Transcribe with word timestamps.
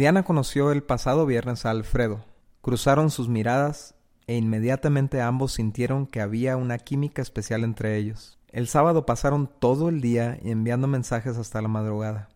Diana 0.00 0.22
conoció 0.22 0.72
el 0.72 0.82
pasado 0.82 1.26
viernes 1.26 1.66
a 1.66 1.70
Alfredo. 1.72 2.24
Cruzaron 2.62 3.10
sus 3.10 3.28
miradas 3.28 3.94
e 4.26 4.34
inmediatamente 4.34 5.20
ambos 5.20 5.52
sintieron 5.52 6.06
que 6.06 6.22
había 6.22 6.56
una 6.56 6.78
química 6.78 7.20
especial 7.20 7.64
entre 7.64 7.98
ellos. 7.98 8.38
El 8.48 8.66
sábado 8.66 9.04
pasaron 9.04 9.50
todo 9.58 9.90
el 9.90 10.00
día 10.00 10.38
enviando 10.42 10.86
mensajes 10.86 11.36
hasta 11.36 11.60
la 11.60 11.68
madrugada. 11.68 12.30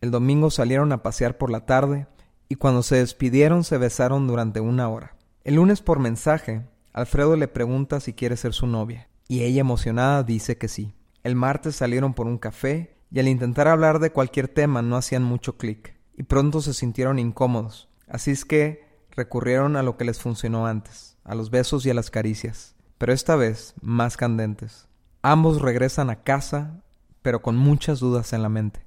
El 0.00 0.12
domingo 0.12 0.52
salieron 0.52 0.92
a 0.92 1.02
pasear 1.02 1.36
por 1.36 1.50
la 1.50 1.66
tarde 1.66 2.06
y 2.48 2.54
cuando 2.54 2.84
se 2.84 2.98
despidieron 2.98 3.64
se 3.64 3.76
besaron 3.76 4.28
durante 4.28 4.60
una 4.60 4.88
hora. 4.88 5.16
El 5.42 5.56
lunes 5.56 5.80
por 5.80 5.98
mensaje, 5.98 6.64
Alfredo 6.92 7.34
le 7.34 7.48
pregunta 7.48 7.98
si 7.98 8.12
quiere 8.12 8.36
ser 8.36 8.52
su 8.52 8.68
novia 8.68 9.08
y 9.26 9.42
ella 9.42 9.62
emocionada 9.62 10.22
dice 10.22 10.58
que 10.58 10.68
sí. 10.68 10.94
El 11.24 11.34
martes 11.34 11.74
salieron 11.74 12.14
por 12.14 12.28
un 12.28 12.38
café 12.38 12.94
y 13.10 13.18
al 13.18 13.26
intentar 13.26 13.66
hablar 13.66 13.98
de 13.98 14.12
cualquier 14.12 14.46
tema 14.46 14.80
no 14.80 14.96
hacían 14.96 15.24
mucho 15.24 15.56
clic 15.56 15.98
y 16.20 16.22
pronto 16.22 16.60
se 16.60 16.74
sintieron 16.74 17.18
incómodos. 17.18 17.88
Así 18.06 18.30
es 18.30 18.44
que 18.44 18.84
recurrieron 19.12 19.74
a 19.76 19.82
lo 19.82 19.96
que 19.96 20.04
les 20.04 20.20
funcionó 20.20 20.66
antes, 20.66 21.16
a 21.24 21.34
los 21.34 21.48
besos 21.48 21.86
y 21.86 21.90
a 21.90 21.94
las 21.94 22.10
caricias, 22.10 22.76
pero 22.98 23.14
esta 23.14 23.36
vez 23.36 23.72
más 23.80 24.18
candentes. 24.18 24.86
Ambos 25.22 25.62
regresan 25.62 26.10
a 26.10 26.22
casa, 26.22 26.82
pero 27.22 27.40
con 27.40 27.56
muchas 27.56 28.00
dudas 28.00 28.34
en 28.34 28.42
la 28.42 28.50
mente, 28.50 28.84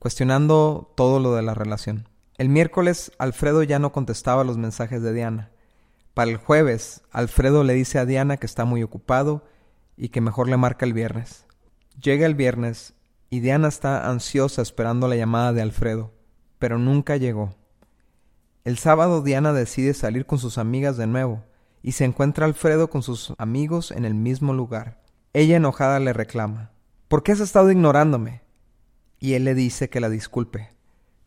cuestionando 0.00 0.92
todo 0.96 1.20
lo 1.20 1.36
de 1.36 1.42
la 1.42 1.54
relación. 1.54 2.08
El 2.38 2.48
miércoles 2.48 3.12
Alfredo 3.18 3.62
ya 3.62 3.78
no 3.78 3.92
contestaba 3.92 4.42
los 4.42 4.58
mensajes 4.58 5.00
de 5.00 5.12
Diana. 5.12 5.52
Para 6.12 6.32
el 6.32 6.38
jueves, 6.38 7.02
Alfredo 7.12 7.62
le 7.62 7.74
dice 7.74 8.00
a 8.00 8.04
Diana 8.04 8.36
que 8.36 8.46
está 8.46 8.64
muy 8.64 8.82
ocupado 8.82 9.44
y 9.96 10.08
que 10.08 10.20
mejor 10.20 10.48
le 10.48 10.56
marca 10.56 10.84
el 10.84 10.92
viernes. 10.92 11.46
Llega 12.02 12.26
el 12.26 12.34
viernes 12.34 12.94
y 13.30 13.38
Diana 13.38 13.68
está 13.68 14.10
ansiosa 14.10 14.60
esperando 14.60 15.06
la 15.06 15.14
llamada 15.14 15.52
de 15.52 15.62
Alfredo 15.62 16.14
pero 16.58 16.78
nunca 16.78 17.16
llegó. 17.16 17.54
El 18.64 18.78
sábado 18.78 19.22
Diana 19.22 19.52
decide 19.52 19.94
salir 19.94 20.26
con 20.26 20.38
sus 20.38 20.58
amigas 20.58 20.96
de 20.96 21.06
nuevo, 21.06 21.44
y 21.82 21.92
se 21.92 22.04
encuentra 22.04 22.46
Alfredo 22.46 22.88
con 22.88 23.02
sus 23.02 23.34
amigos 23.36 23.90
en 23.90 24.06
el 24.06 24.14
mismo 24.14 24.54
lugar. 24.54 25.02
Ella 25.34 25.56
enojada 25.56 26.00
le 26.00 26.14
reclama 26.14 26.70
¿Por 27.08 27.22
qué 27.22 27.32
has 27.32 27.40
estado 27.40 27.70
ignorándome? 27.70 28.42
Y 29.20 29.34
él 29.34 29.44
le 29.44 29.54
dice 29.54 29.90
que 29.90 30.00
la 30.00 30.08
disculpe, 30.08 30.70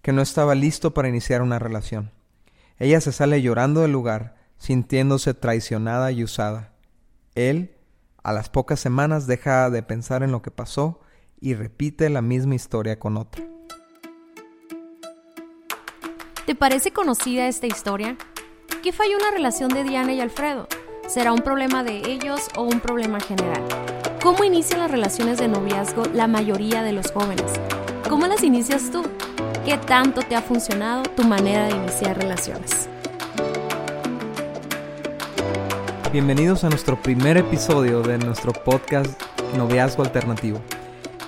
que 0.01 0.13
no 0.13 0.21
estaba 0.21 0.55
listo 0.55 0.93
para 0.93 1.09
iniciar 1.09 1.41
una 1.41 1.59
relación. 1.59 2.11
Ella 2.79 2.99
se 3.01 3.11
sale 3.11 3.41
llorando 3.41 3.81
del 3.81 3.91
lugar, 3.91 4.35
sintiéndose 4.57 5.33
traicionada 5.33 6.11
y 6.11 6.23
usada. 6.23 6.73
Él, 7.35 7.75
a 8.23 8.33
las 8.33 8.49
pocas 8.49 8.79
semanas, 8.79 9.27
deja 9.27 9.69
de 9.69 9.83
pensar 9.83 10.23
en 10.23 10.31
lo 10.31 10.41
que 10.41 10.51
pasó 10.51 11.01
y 11.39 11.53
repite 11.53 12.09
la 12.09 12.21
misma 12.21 12.55
historia 12.55 12.99
con 12.99 13.17
otra. 13.17 13.45
¿Te 16.47 16.55
parece 16.55 16.91
conocida 16.91 17.49
esta 17.49 17.67
historia? 17.67 18.15
¿Qué 18.81 18.93
falló 18.93 19.17
en 19.17 19.23
la 19.23 19.31
relación 19.31 19.67
de 19.67 19.83
Diana 19.83 20.13
y 20.13 20.21
Alfredo? 20.21 20.69
¿Será 21.05 21.33
un 21.33 21.41
problema 21.41 21.83
de 21.83 22.09
ellos 22.09 22.39
o 22.55 22.63
un 22.63 22.79
problema 22.79 23.19
general? 23.19 23.61
¿Cómo 24.23 24.45
inician 24.45 24.79
las 24.79 24.89
relaciones 24.89 25.39
de 25.39 25.49
noviazgo 25.49 26.03
la 26.13 26.25
mayoría 26.27 26.83
de 26.83 26.93
los 26.93 27.11
jóvenes? 27.11 27.51
¿Cómo 28.07 28.27
las 28.27 28.43
inicias 28.43 28.89
tú? 28.91 29.03
¿Qué 29.65 29.77
tanto 29.77 30.21
te 30.21 30.37
ha 30.37 30.41
funcionado 30.41 31.03
tu 31.03 31.25
manera 31.25 31.65
de 31.65 31.75
iniciar 31.75 32.17
relaciones? 32.17 32.87
Bienvenidos 36.13 36.63
a 36.63 36.69
nuestro 36.69 36.95
primer 37.01 37.35
episodio 37.35 38.03
de 38.03 38.19
nuestro 38.19 38.53
podcast 38.53 39.21
Noviazgo 39.57 40.01
Alternativo. 40.01 40.61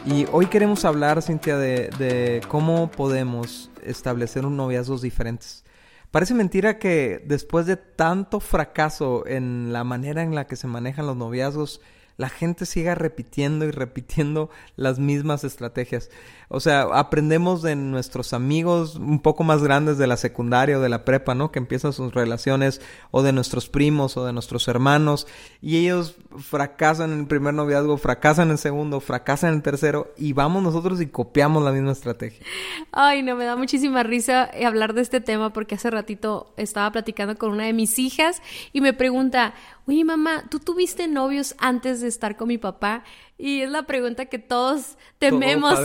Y 0.05 0.25
hoy 0.31 0.45
queremos 0.45 0.85
hablar, 0.85 1.21
Cintia, 1.21 1.57
de, 1.57 1.89
de 1.99 2.41
cómo 2.47 2.89
podemos 2.89 3.69
establecer 3.83 4.45
un 4.45 4.55
noviazgos 4.55 5.01
diferentes. 5.01 5.65
Parece 6.11 6.33
mentira 6.33 6.79
que 6.79 7.21
después 7.25 7.65
de 7.65 7.75
tanto 7.75 8.39
fracaso 8.39 9.27
en 9.27 9.73
la 9.73 9.83
manera 9.83 10.23
en 10.23 10.33
la 10.33 10.47
que 10.47 10.55
se 10.55 10.67
manejan 10.67 11.05
los 11.05 11.17
noviazgos, 11.17 11.81
la 12.19 12.27
gente 12.27 12.65
siga 12.65 12.95
repitiendo 12.95 13.63
y 13.63 13.71
repitiendo 13.71 14.49
las 14.75 14.99
mismas 14.99 15.45
estrategias. 15.45 16.09
O 16.49 16.59
sea, 16.59 16.81
aprendemos 16.81 17.61
de 17.61 17.77
nuestros 17.77 18.33
amigos 18.33 18.95
un 18.95 19.21
poco 19.21 19.45
más 19.45 19.63
grandes 19.63 19.97
de 19.97 20.05
la 20.05 20.17
secundaria 20.17 20.77
o 20.77 20.81
de 20.81 20.89
la 20.89 21.05
prepa, 21.05 21.33
¿no? 21.33 21.53
Que 21.53 21.59
empiezan 21.59 21.93
sus 21.93 22.13
relaciones, 22.13 22.81
o 23.11 23.21
de 23.21 23.31
nuestros 23.31 23.69
primos 23.69 24.17
o 24.17 24.25
de 24.25 24.33
nuestros 24.33 24.67
hermanos, 24.67 25.27
y 25.61 25.77
ellos 25.77 26.17
fracasan 26.37 27.13
en 27.13 27.19
el 27.21 27.27
primer 27.27 27.53
noviazgo, 27.53 27.97
fracasan 27.97 28.47
en 28.47 28.51
el 28.53 28.57
segundo, 28.57 28.99
fracasan 28.99 29.51
en 29.51 29.55
el 29.55 29.61
tercero, 29.61 30.13
y 30.17 30.33
vamos 30.33 30.61
nosotros 30.61 30.99
y 30.99 31.07
copiamos 31.07 31.63
la 31.63 31.71
misma 31.71 31.93
estrategia. 31.93 32.45
Ay, 32.91 33.23
no, 33.23 33.37
me 33.37 33.45
da 33.45 33.55
muchísima 33.55 34.03
risa 34.03 34.51
hablar 34.65 34.93
de 34.93 35.03
este 35.03 35.21
tema 35.21 35.53
porque 35.53 35.75
hace 35.75 35.89
ratito 35.89 36.53
estaba 36.57 36.91
platicando 36.91 37.37
con 37.37 37.51
una 37.51 37.63
de 37.63 37.73
mis 37.73 37.97
hijas 37.97 38.41
y 38.73 38.81
me 38.81 38.91
pregunta, 38.91 39.53
oye 39.89 40.05
mamá, 40.05 40.45
¿tú 40.49 40.59
tuviste 40.59 41.07
novios 41.07 41.55
antes 41.57 42.01
de 42.01 42.07
estar 42.07 42.37
con 42.37 42.47
mi 42.47 42.57
papá? 42.57 43.03
Y 43.37 43.61
es 43.61 43.69
la 43.69 43.83
pregunta 43.83 44.25
que 44.25 44.39
todos 44.39 44.97
tememos. 45.17 45.79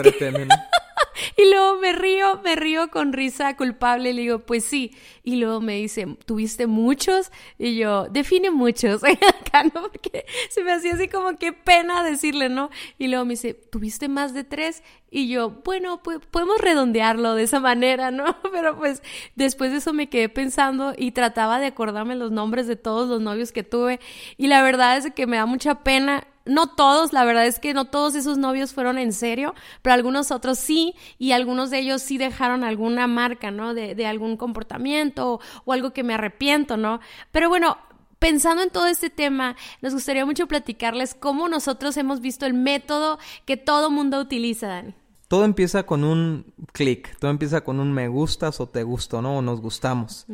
y 1.37 1.51
luego 1.51 1.79
me 1.79 1.93
río, 1.93 2.41
me 2.43 2.57
río 2.57 2.89
con 2.89 3.13
risa 3.13 3.57
culpable 3.57 4.13
le 4.13 4.23
digo, 4.23 4.41
pues 4.41 4.65
sí. 4.65 4.93
Y 5.23 5.37
luego 5.37 5.61
me 5.61 5.77
dice, 5.77 6.07
¿tuviste 6.27 6.67
muchos? 6.67 7.31
Y 7.59 7.77
yo, 7.77 8.09
define 8.09 8.51
muchos. 8.51 9.03
Acá, 9.05 9.65
¿no? 9.65 9.83
Porque 9.91 10.27
se 10.51 10.63
me 10.63 10.73
hacía 10.73 10.95
así 10.95 11.09
como 11.09 11.37
que 11.39 11.53
pena 11.53 12.03
decirle, 12.03 12.49
¿no? 12.49 12.71
Y 12.99 13.09
luego 13.09 13.25
me 13.25 13.35
dice, 13.35 13.55
¿tuviste 13.55 14.09
más 14.09 14.35
de 14.35 14.45
tres? 14.45 14.83
Y 15.11 15.29
yo, 15.29 15.63
bueno, 15.65 16.03
pues 16.03 16.19
podemos 16.31 16.61
redondearlo 16.61 17.35
de 17.35 17.45
esa 17.45 17.61
manera, 17.61 18.11
¿no? 18.11 18.37
Pero 18.53 18.77
pues 18.77 19.03
después 19.37 19.71
de 19.71 19.79
eso 19.79 19.93
me 19.93 20.09
quedé 20.09 20.29
pensando 20.29 20.95
y 20.97 21.13
trataba 21.13 21.61
de 21.61 21.67
acordarme 21.67 22.17
los 22.17 22.33
nombres 22.33 22.67
de 22.67 22.77
todos 22.77 23.09
los 23.09 23.21
novios 23.21 23.53
que 23.53 23.63
tuve. 23.63 24.01
Y 24.37 24.49
la 24.49 24.63
verdad 24.63 24.97
es 24.97 25.13
que 25.13 25.27
me 25.27 25.37
da 25.37 25.47
mucha 25.47 25.83
pena 25.85 26.27
no 26.45 26.69
todos, 26.69 27.13
la 27.13 27.25
verdad 27.25 27.47
es 27.47 27.59
que 27.59 27.75
no 27.75 27.87
todos 27.87 28.15
esos 28.15 28.39
novios 28.39 28.73
fueron 28.73 28.99
en 28.99 29.13
serio, 29.13 29.55
pero 29.83 29.95
algunos 29.95 30.31
otros 30.31 30.59
sí, 30.59 30.95
y 31.19 31.33
algunos 31.33 31.71
de 31.71 31.79
ellos 31.79 32.03
sí 32.03 32.19
dejaron 32.19 32.65
alguna 32.65 33.07
marca, 33.07 33.51
¿no? 33.51 33.75
De, 33.75 33.95
de 33.95 34.07
algún 34.07 34.37
comportamiento 34.37 35.35
o, 35.35 35.41
o 35.65 35.73
algo 35.73 35.93
que 35.93 36.03
me 36.03 36.15
arrepiento, 36.15 36.77
¿no? 36.77 37.01
Pero 37.33 37.49
bueno, 37.49 37.79
pensando 38.19 38.63
en 38.63 38.71
todo 38.71 38.87
este 38.87 39.11
tema, 39.11 39.57
nos 39.83 39.95
gustaría 39.95 40.25
mucho 40.27 40.47
platicarles 40.47 41.15
cómo 41.15 41.49
nosotros 41.49 41.97
hemos 41.97 42.21
visto 42.21 42.47
el 42.47 42.55
método 42.55 43.19
que 43.45 43.57
todo 43.57 43.91
mundo 43.91 44.21
utiliza, 44.21 44.69
Dani. 44.69 44.95
Todo 45.29 45.45
empieza 45.45 45.85
con 45.85 46.05
un 46.05 46.53
clic, 46.73 47.19
todo 47.19 47.31
empieza 47.31 47.63
con 47.63 47.81
un 47.81 47.93
me 47.93 48.09
gustas 48.09 48.61
o 48.61 48.69
te 48.69 48.83
gusto, 48.83 49.21
¿no? 49.21 49.39
O 49.39 49.43
nos 49.43 49.61
gustamos. 49.61 50.27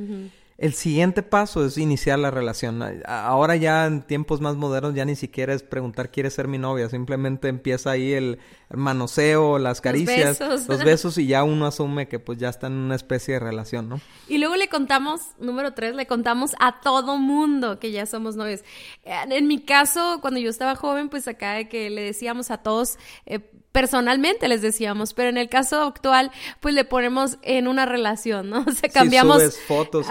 El 0.60 0.74
siguiente 0.74 1.22
paso 1.22 1.64
es 1.64 1.78
iniciar 1.78 2.18
la 2.18 2.30
relación. 2.30 2.82
Ahora 3.06 3.56
ya 3.56 3.86
en 3.86 4.02
tiempos 4.02 4.42
más 4.42 4.56
modernos 4.56 4.94
ya 4.94 5.06
ni 5.06 5.16
siquiera 5.16 5.54
es 5.54 5.62
preguntar 5.62 6.10
¿quieres 6.10 6.34
ser 6.34 6.48
mi 6.48 6.58
novia? 6.58 6.90
Simplemente 6.90 7.48
empieza 7.48 7.92
ahí 7.92 8.12
el 8.12 8.38
manoseo, 8.68 9.58
las 9.58 9.80
caricias, 9.80 10.38
los 10.38 10.50
besos. 10.50 10.68
los 10.68 10.84
besos, 10.84 11.16
y 11.16 11.26
ya 11.26 11.44
uno 11.44 11.64
asume 11.64 12.08
que 12.08 12.18
pues 12.18 12.36
ya 12.36 12.50
está 12.50 12.66
en 12.66 12.74
una 12.74 12.94
especie 12.94 13.34
de 13.34 13.40
relación, 13.40 13.88
¿no? 13.88 14.02
Y 14.28 14.36
luego 14.36 14.54
le 14.56 14.68
contamos, 14.68 15.22
número 15.38 15.72
tres, 15.72 15.94
le 15.94 16.06
contamos 16.06 16.52
a 16.60 16.82
todo 16.82 17.16
mundo 17.16 17.78
que 17.78 17.90
ya 17.90 18.04
somos 18.04 18.36
novios. 18.36 18.60
En 19.04 19.46
mi 19.46 19.62
caso, 19.62 20.18
cuando 20.20 20.40
yo 20.40 20.50
estaba 20.50 20.76
joven, 20.76 21.08
pues 21.08 21.26
acá 21.26 21.54
de 21.54 21.70
que 21.70 21.88
le 21.88 22.02
decíamos 22.02 22.50
a 22.50 22.58
todos... 22.58 22.98
Eh, 23.24 23.40
personalmente 23.72 24.48
les 24.48 24.62
decíamos, 24.62 25.14
pero 25.14 25.28
en 25.28 25.36
el 25.36 25.48
caso 25.48 25.82
actual, 25.82 26.30
pues 26.60 26.74
le 26.74 26.84
ponemos 26.84 27.38
en 27.42 27.68
una 27.68 27.86
relación, 27.86 28.50
¿no? 28.50 28.64
O 28.70 28.72
sea, 28.72 28.88
cambiamos... 28.88 29.58
fotos 29.66 30.06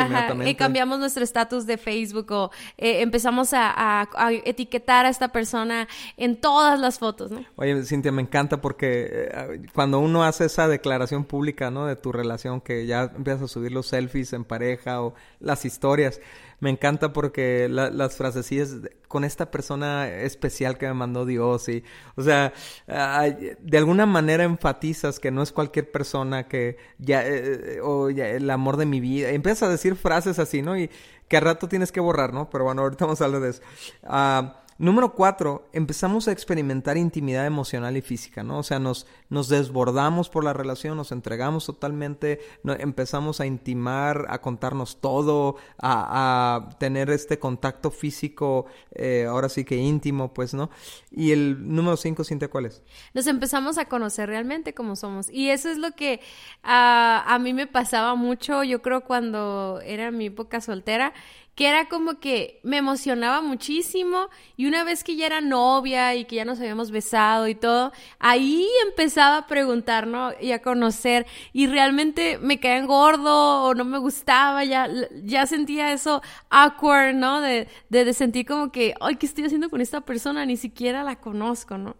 y 0.48 0.56
cambiamos 0.56 1.00
nuestro 1.00 1.24
estatus 1.24 1.66
de 1.66 1.78
Facebook 1.78 2.32
o 2.32 2.52
eh, 2.78 3.02
empezamos 3.02 3.52
a, 3.54 4.08
etiquetar 4.46 5.06
a 5.06 5.10
esta 5.10 5.30
persona 5.30 5.88
en 6.18 6.40
todas 6.40 6.80
las 6.80 7.00
fotos, 7.00 7.32
¿no? 7.32 7.46
Oye, 7.56 7.84
Cintia, 7.84 8.12
me 8.12 8.22
encanta 8.22 8.62
porque 8.62 9.08
eh, 9.12 9.62
cuando 9.74 10.00
uno 10.00 10.24
hace 10.24 10.46
esa 10.46 10.68
declaración 10.68 11.24
pública, 11.26 11.72
¿no? 11.72 11.86
De 11.86 11.96
tu 11.96 12.12
relación, 12.12 12.62
que 12.62 12.86
ya 12.86 13.04
empiezas 13.04 13.44
a 13.44 13.48
subir 13.48 13.72
los 13.72 13.88
selfies 13.88 14.34
en 14.34 14.44
pareja 14.44 15.02
o 15.02 15.14
las 15.40 15.66
historias, 15.66 16.20
me 16.60 16.70
encanta 16.70 17.14
porque 17.14 17.68
las 17.70 18.16
frasecillas 18.16 18.76
con 19.08 19.24
esta 19.24 19.50
persona 19.50 20.10
especial 20.10 20.78
que 20.78 20.88
me 20.88 20.94
mandó 20.94 21.26
Dios 21.26 21.68
y, 21.70 21.84
o 22.16 22.24
sea, 22.24 22.54
de 22.88 23.78
alguna 23.78 24.06
manera 24.06 24.44
enfatizas 24.44 25.20
que 25.20 25.32
no 25.32 25.42
es 25.42 25.52
cualquier 25.52 25.92
persona 25.92 26.48
que 26.48 26.78
ya, 26.98 27.26
eh, 27.26 27.76
eh, 27.76 27.80
o 27.82 28.10
ya, 28.10 28.28
el 28.28 28.50
amor 28.50 28.78
de 28.78 28.86
mi 28.86 29.00
vida. 29.00 29.30
Empiezas 29.30 29.64
a 29.64 29.70
decir 29.70 29.96
frases 29.96 30.40
así, 30.40 30.62
¿no? 30.62 30.78
Y 30.78 30.90
que 31.28 31.38
al 31.38 31.44
rato 31.44 31.68
tienes 31.68 31.92
que 31.92 32.00
borrar, 32.00 32.34
¿no? 32.34 32.50
Pero 32.50 32.66
bueno, 32.66 32.82
ahorita 32.82 33.06
vamos 33.06 33.22
a 33.22 33.26
hablar 33.26 33.42
de 33.42 33.50
eso. 33.50 33.62
Ah, 34.04 34.64
Número 34.80 35.14
cuatro, 35.14 35.68
empezamos 35.74 36.30
a 36.30 36.32
experimentar 36.32 36.96
intimidad 36.96 37.46
emocional 37.46 37.98
y 37.98 38.02
física, 38.02 38.44
¿no? 38.44 38.60
O 38.60 38.64
sea, 38.64 38.80
nos, 38.80 39.08
nos 39.28 39.50
desbordamos 39.50 40.30
por 40.30 40.46
la 40.46 40.54
relación, 40.54 40.96
nos 40.96 41.12
entregamos 41.12 41.66
totalmente, 41.66 42.40
empezamos 42.64 43.42
a 43.42 43.46
intimar, 43.46 44.28
a 44.30 44.40
contarnos 44.40 45.02
todo, 45.02 45.58
a, 45.80 46.70
tener 46.80 47.10
este 47.10 47.40
contacto 47.40 47.92
físico, 47.92 48.68
eh, 48.96 49.26
ahora 49.28 49.50
sí 49.50 49.66
que 49.66 49.76
íntimo, 49.76 50.34
pues, 50.34 50.54
¿no? 50.54 50.70
Y 51.12 51.34
el 51.34 51.76
número 51.76 51.98
cinco, 51.98 52.24
¿siente 52.24 52.48
cuál 52.48 52.68
es? 52.68 52.82
Nos 53.14 53.28
empezamos 53.28 53.78
a 53.78 53.90
conocer 53.90 54.30
realmente 54.30 54.74
como 54.74 54.96
somos. 54.96 55.30
Y 55.30 55.50
eso 55.50 55.70
es 55.70 55.78
lo 55.78 55.92
que 55.92 56.22
ah, 56.64 57.26
a 57.28 57.38
mí 57.38 57.54
me 57.54 57.68
pasaba 57.68 58.16
mucho, 58.16 58.64
yo 58.64 58.82
creo, 58.82 59.02
cuando 59.02 59.82
era 59.84 60.10
mi 60.10 60.28
época 60.28 60.62
soltera 60.62 61.14
que 61.60 61.68
era 61.68 61.90
como 61.90 62.22
que 62.22 62.62
me 62.64 62.78
emocionaba 62.78 63.42
muchísimo 63.42 64.30
y 64.56 64.66
una 64.66 64.86
vez 64.86 65.04
que 65.04 65.18
ya 65.18 65.26
era 65.26 65.42
novia 65.42 66.16
y 66.16 66.24
que 66.24 66.38
ya 66.38 66.46
nos 66.46 66.58
habíamos 66.58 66.90
besado 66.90 67.50
y 67.50 67.54
todo, 67.54 67.92
ahí 68.18 68.66
empezaba 68.88 69.40
a 69.40 69.48
preguntar, 69.48 70.08
¿no? 70.08 70.32
Y 70.40 70.54
a 70.54 70.62
conocer 70.62 71.28
y 71.52 71.68
realmente 71.68 72.38
me 72.38 72.62
caía 72.62 72.86
gordo 72.86 73.64
o 73.66 73.74
no 73.74 73.84
me 73.84 73.98
gustaba, 73.98 74.64
ya, 74.64 74.88
ya 75.26 75.46
sentía 75.48 75.92
eso 75.92 76.22
awkward, 76.50 77.16
¿no? 77.16 77.42
De, 77.42 77.68
de, 77.90 78.06
de 78.06 78.14
sentir 78.14 78.46
como 78.46 78.72
que, 78.72 78.94
ay, 79.02 79.18
¿qué 79.18 79.26
estoy 79.26 79.44
haciendo 79.44 79.70
con 79.70 79.82
esta 79.82 80.00
persona? 80.00 80.46
Ni 80.46 80.56
siquiera 80.56 81.04
la 81.04 81.18
conozco, 81.18 81.78
¿no? 81.78 81.98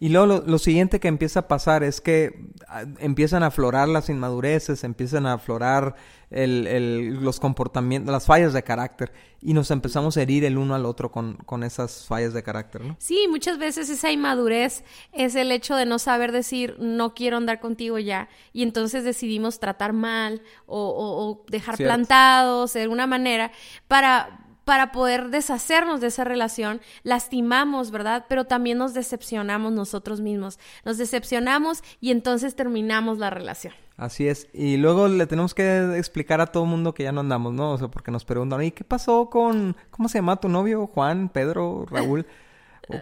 Y 0.00 0.10
luego 0.10 0.44
lo, 0.46 0.58
siguiente 0.58 1.00
que 1.00 1.08
empieza 1.08 1.40
a 1.40 1.48
pasar 1.48 1.82
es 1.82 2.00
que 2.00 2.52
ah, 2.68 2.84
empiezan 3.00 3.42
a 3.42 3.46
aflorar 3.46 3.88
las 3.88 4.08
inmadureces, 4.08 4.84
empiezan 4.84 5.26
a 5.26 5.32
aflorar 5.32 5.96
el, 6.30 7.14
los 7.20 7.40
comportamientos, 7.40 8.12
las 8.12 8.26
fallas 8.26 8.52
de 8.52 8.62
carácter. 8.62 9.12
Y 9.40 9.54
nos 9.54 9.72
empezamos 9.72 10.16
a 10.16 10.22
herir 10.22 10.44
el 10.44 10.56
uno 10.56 10.76
al 10.76 10.86
otro 10.86 11.10
con, 11.10 11.34
con 11.38 11.64
esas 11.64 12.06
fallas 12.06 12.32
de 12.32 12.44
carácter, 12.44 12.84
¿no? 12.84 12.96
Sí, 13.00 13.26
muchas 13.28 13.58
veces 13.58 13.90
esa 13.90 14.12
inmadurez 14.12 14.84
es 15.12 15.34
el 15.34 15.50
hecho 15.50 15.74
de 15.74 15.84
no 15.84 15.98
saber 15.98 16.30
decir 16.30 16.76
no 16.78 17.14
quiero 17.14 17.36
andar 17.36 17.58
contigo 17.58 17.98
ya 17.98 18.28
y 18.52 18.62
entonces 18.62 19.02
decidimos 19.02 19.58
tratar 19.58 19.92
mal 19.92 20.42
o, 20.66 20.78
o, 20.78 21.44
dejar 21.50 21.76
plantados 21.76 22.72
de 22.72 22.82
alguna 22.82 23.08
manera 23.08 23.50
para 23.88 24.47
para 24.68 24.92
poder 24.92 25.30
deshacernos 25.30 26.02
de 26.02 26.08
esa 26.08 26.24
relación, 26.24 26.82
lastimamos, 27.02 27.90
¿verdad? 27.90 28.26
Pero 28.28 28.44
también 28.44 28.76
nos 28.76 28.92
decepcionamos 28.92 29.72
nosotros 29.72 30.20
mismos. 30.20 30.58
Nos 30.84 30.98
decepcionamos 30.98 31.82
y 32.02 32.10
entonces 32.10 32.54
terminamos 32.54 33.16
la 33.16 33.30
relación. 33.30 33.72
Así 33.96 34.28
es. 34.28 34.46
Y 34.52 34.76
luego 34.76 35.08
le 35.08 35.26
tenemos 35.26 35.54
que 35.54 35.96
explicar 35.96 36.42
a 36.42 36.48
todo 36.48 36.64
el 36.64 36.68
mundo 36.68 36.92
que 36.92 37.04
ya 37.04 37.12
no 37.12 37.20
andamos, 37.20 37.54
¿no? 37.54 37.72
O 37.72 37.78
sea, 37.78 37.88
porque 37.88 38.10
nos 38.10 38.26
preguntan, 38.26 38.62
¿y 38.62 38.70
qué 38.70 38.84
pasó 38.84 39.30
con, 39.30 39.74
¿cómo 39.90 40.10
se 40.10 40.18
llama 40.18 40.36
tu 40.36 40.50
novio? 40.50 40.86
Juan, 40.86 41.30
Pedro, 41.30 41.86
Raúl. 41.90 42.26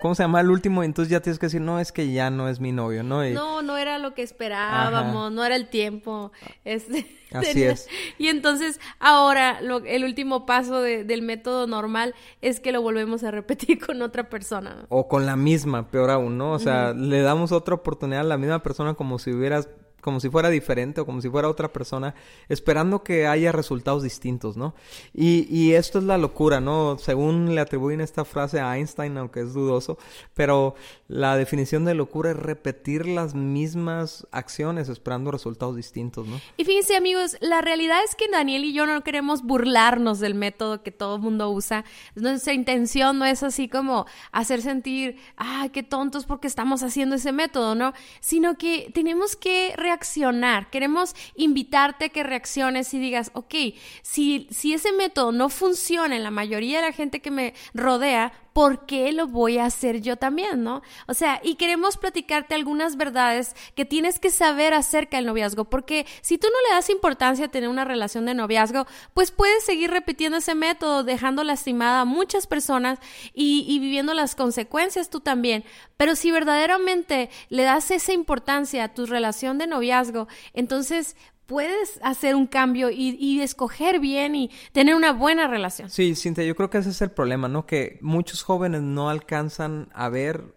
cómo 0.01 0.15
se 0.15 0.23
llama 0.23 0.41
el 0.41 0.51
último, 0.51 0.83
entonces 0.83 1.11
ya 1.11 1.21
tienes 1.21 1.39
que 1.39 1.47
decir, 1.47 1.61
no, 1.61 1.81
es 1.81 1.93
que 1.93 2.13
ya 2.13 2.31
no 2.31 2.49
es 2.49 2.61
mi 2.61 2.73
novio, 2.73 3.03
¿no? 3.03 3.25
No, 3.31 3.63
no 3.63 3.77
era 3.77 3.99
lo 3.99 4.15
que 4.15 4.23
esperábamos, 4.23 5.33
no 5.33 5.45
era 5.45 5.57
el 5.57 5.69
tiempo. 5.69 6.33
Este, 6.65 7.07
Así 7.33 7.63
es. 7.65 7.89
Y 8.19 8.29
entonces 8.29 8.81
ahora 8.99 9.61
lo, 9.61 9.79
el 9.79 10.05
último 10.05 10.47
paso 10.47 10.81
del 10.81 11.23
método 11.23 11.67
normal 11.67 12.15
es 12.41 12.61
que 12.61 12.73
lo 12.73 12.83
volvemos 12.83 13.25
a 13.25 13.31
repetir 13.31 13.79
con 13.87 14.03
otra 14.03 14.29
persona. 14.29 14.87
O 14.89 15.09
con 15.09 15.27
la 15.27 15.37
misma, 15.37 15.91
peor 15.91 16.11
aún, 16.11 16.39
¿no? 16.39 16.53
O 16.53 16.59
sea, 16.59 16.93
le 16.93 17.23
damos 17.23 17.53
otra 17.53 17.75
oportunidad 17.75 18.21
a 18.21 18.25
la 18.25 18.39
misma 18.39 18.63
persona 18.63 18.95
como 18.95 19.19
si 19.19 19.33
hubieras 19.33 19.69
como 20.07 20.21
si 20.21 20.31
fuera 20.31 20.51
diferente 20.51 21.01
o 21.01 21.05
como 21.05 21.21
si 21.21 21.29
fuera 21.29 21.49
otra 21.49 21.73
persona, 21.73 22.15
esperando 22.49 23.03
que 23.03 23.27
haya 23.27 23.51
resultados 23.51 24.05
distintos, 24.05 24.57
¿no? 24.57 24.73
Y, 25.13 25.49
y 25.51 25.73
esto 25.73 25.99
es 25.99 26.05
la 26.05 26.17
locura, 26.17 26.61
¿no? 26.61 26.97
Según 26.97 27.57
le 27.57 27.61
atribuyen 27.61 28.01
esta 28.01 28.25
frase 28.25 28.61
a 28.61 28.77
Einstein, 28.77 29.19
aunque 29.19 29.41
es 29.41 29.53
dudoso, 29.53 29.99
pero 30.33 30.77
la 31.09 31.37
definición 31.37 31.85
de 31.85 31.95
locura 31.95 32.31
es 32.31 32.37
repetir 32.37 33.07
las 33.07 33.35
mismas 33.35 34.29
acciones 34.31 34.89
esperando 34.89 35.33
resultados 35.33 35.75
distintos, 35.75 36.29
¿no? 36.29 36.41
Y 36.57 36.65
fíjense 36.65 36.95
amigos, 36.95 37.37
la 37.41 37.61
realidad 37.61 37.99
es 38.05 38.15
que 38.15 38.29
Daniel 38.29 38.65
y 38.65 38.73
yo 38.73 38.87
no 38.87 39.03
queremos 39.03 39.43
burlarnos 39.43 40.21
del 40.21 40.37
método 40.37 40.85
que 40.85 40.93
todo 40.93 41.17
el 41.17 41.23
mundo 41.23 41.51
usa. 41.51 41.85
Nuestra 42.15 42.53
intención 42.53 43.19
no 43.19 43.25
es 43.25 43.43
así 43.43 43.69
como 43.69 44.07
hacer 44.31 44.63
sentir, 44.63 45.17
ah, 45.37 45.69
qué 45.73 45.83
tontos 45.83 46.27
porque 46.27 46.47
estamos 46.47 46.85
haciendo 46.85 47.17
ese 47.17 47.33
método, 47.33 47.75
¿no? 47.75 47.93
Sino 48.21 48.57
que 48.57 48.93
tenemos 48.95 49.35
que 49.35 49.75
reaccionar 49.77 49.96
reaccionar, 49.97 50.69
queremos 50.69 51.15
invitarte 51.37 52.07
a 52.07 52.09
que 52.11 52.23
reacciones 52.23 52.93
y 52.93 52.99
digas, 52.99 53.31
ok, 53.33 53.55
si, 54.03 54.47
si 54.51 54.75
ese 54.75 54.93
método 54.93 55.33
no 55.33 55.49
funciona 55.49 56.15
en 56.15 56.23
la 56.23 56.31
mayoría 56.31 56.81
de 56.81 56.87
la 56.89 56.93
gente 56.93 57.21
que 57.21 57.31
me 57.31 57.55
rodea, 57.73 58.33
¿por 58.57 58.87
qué 58.87 59.13
lo 59.13 59.27
voy 59.27 59.59
a 59.59 59.67
hacer 59.67 60.01
yo 60.01 60.17
también, 60.17 60.63
no? 60.63 60.81
O 61.07 61.13
sea, 61.13 61.43
y 61.45 61.57
queremos 61.57 61.99
platicarte 61.99 62.55
algunas 62.55 62.97
verdades 62.97 63.55
que 63.75 63.85
tienes 63.85 64.19
que 64.19 64.31
saber 64.31 64.73
acerca 64.73 65.19
del 65.19 65.27
noviazgo, 65.27 65.67
porque 65.67 66.07
si 66.23 66.39
tú 66.39 66.47
no 66.51 66.59
le 66.67 66.75
das 66.75 66.89
importancia 66.89 67.45
a 67.45 67.51
tener 67.51 67.69
una 67.69 67.85
relación 67.85 68.25
de 68.25 68.33
noviazgo, 68.33 68.87
pues 69.13 69.31
puedes 69.31 69.63
seguir 69.63 69.91
repitiendo 69.91 70.39
ese 70.39 70.55
método, 70.55 71.05
dejando 71.05 71.45
lastimada 71.45 72.01
a 72.01 72.05
muchas 72.07 72.47
personas 72.47 72.99
y, 73.35 73.67
y 73.69 73.79
viviendo 73.79 74.15
las 74.15 74.35
consecuencias 74.35 75.11
tú 75.11 75.21
también. 75.21 75.63
Pero 75.99 76.17
si 76.17 76.31
verdaderamente 76.31 77.29
le 77.51 77.63
das 77.63 77.91
esa 77.91 78.15
importancia 78.15 78.85
a 78.85 78.95
tu 78.95 79.05
relación 79.05 79.59
de 79.59 79.67
noviazgo, 79.67 80.29
entonces 80.55 81.15
puedes 81.47 82.01
hacer 82.03 82.35
un 82.35 82.47
cambio 82.47 82.91
y, 82.91 83.41
escoger 83.41 84.01
bien 84.01 84.35
y 84.35 84.51
tener 84.73 84.95
una 84.95 85.13
buena 85.13 85.47
relación. 85.47 85.91
Sí, 85.91 86.15
Cintia, 86.15 86.45
yo 86.45 86.55
creo 86.55 86.71
que 86.71 86.79
ese 86.79 86.91
es 86.91 87.01
el 87.03 87.11
problema, 87.11 87.49
¿no? 87.49 87.67
Que 87.67 87.99
muchos 88.03 88.43
jóvenes 88.43 88.83
no 88.83 89.09
alcanzan 89.09 89.89
a 89.95 90.09
ver 90.09 90.55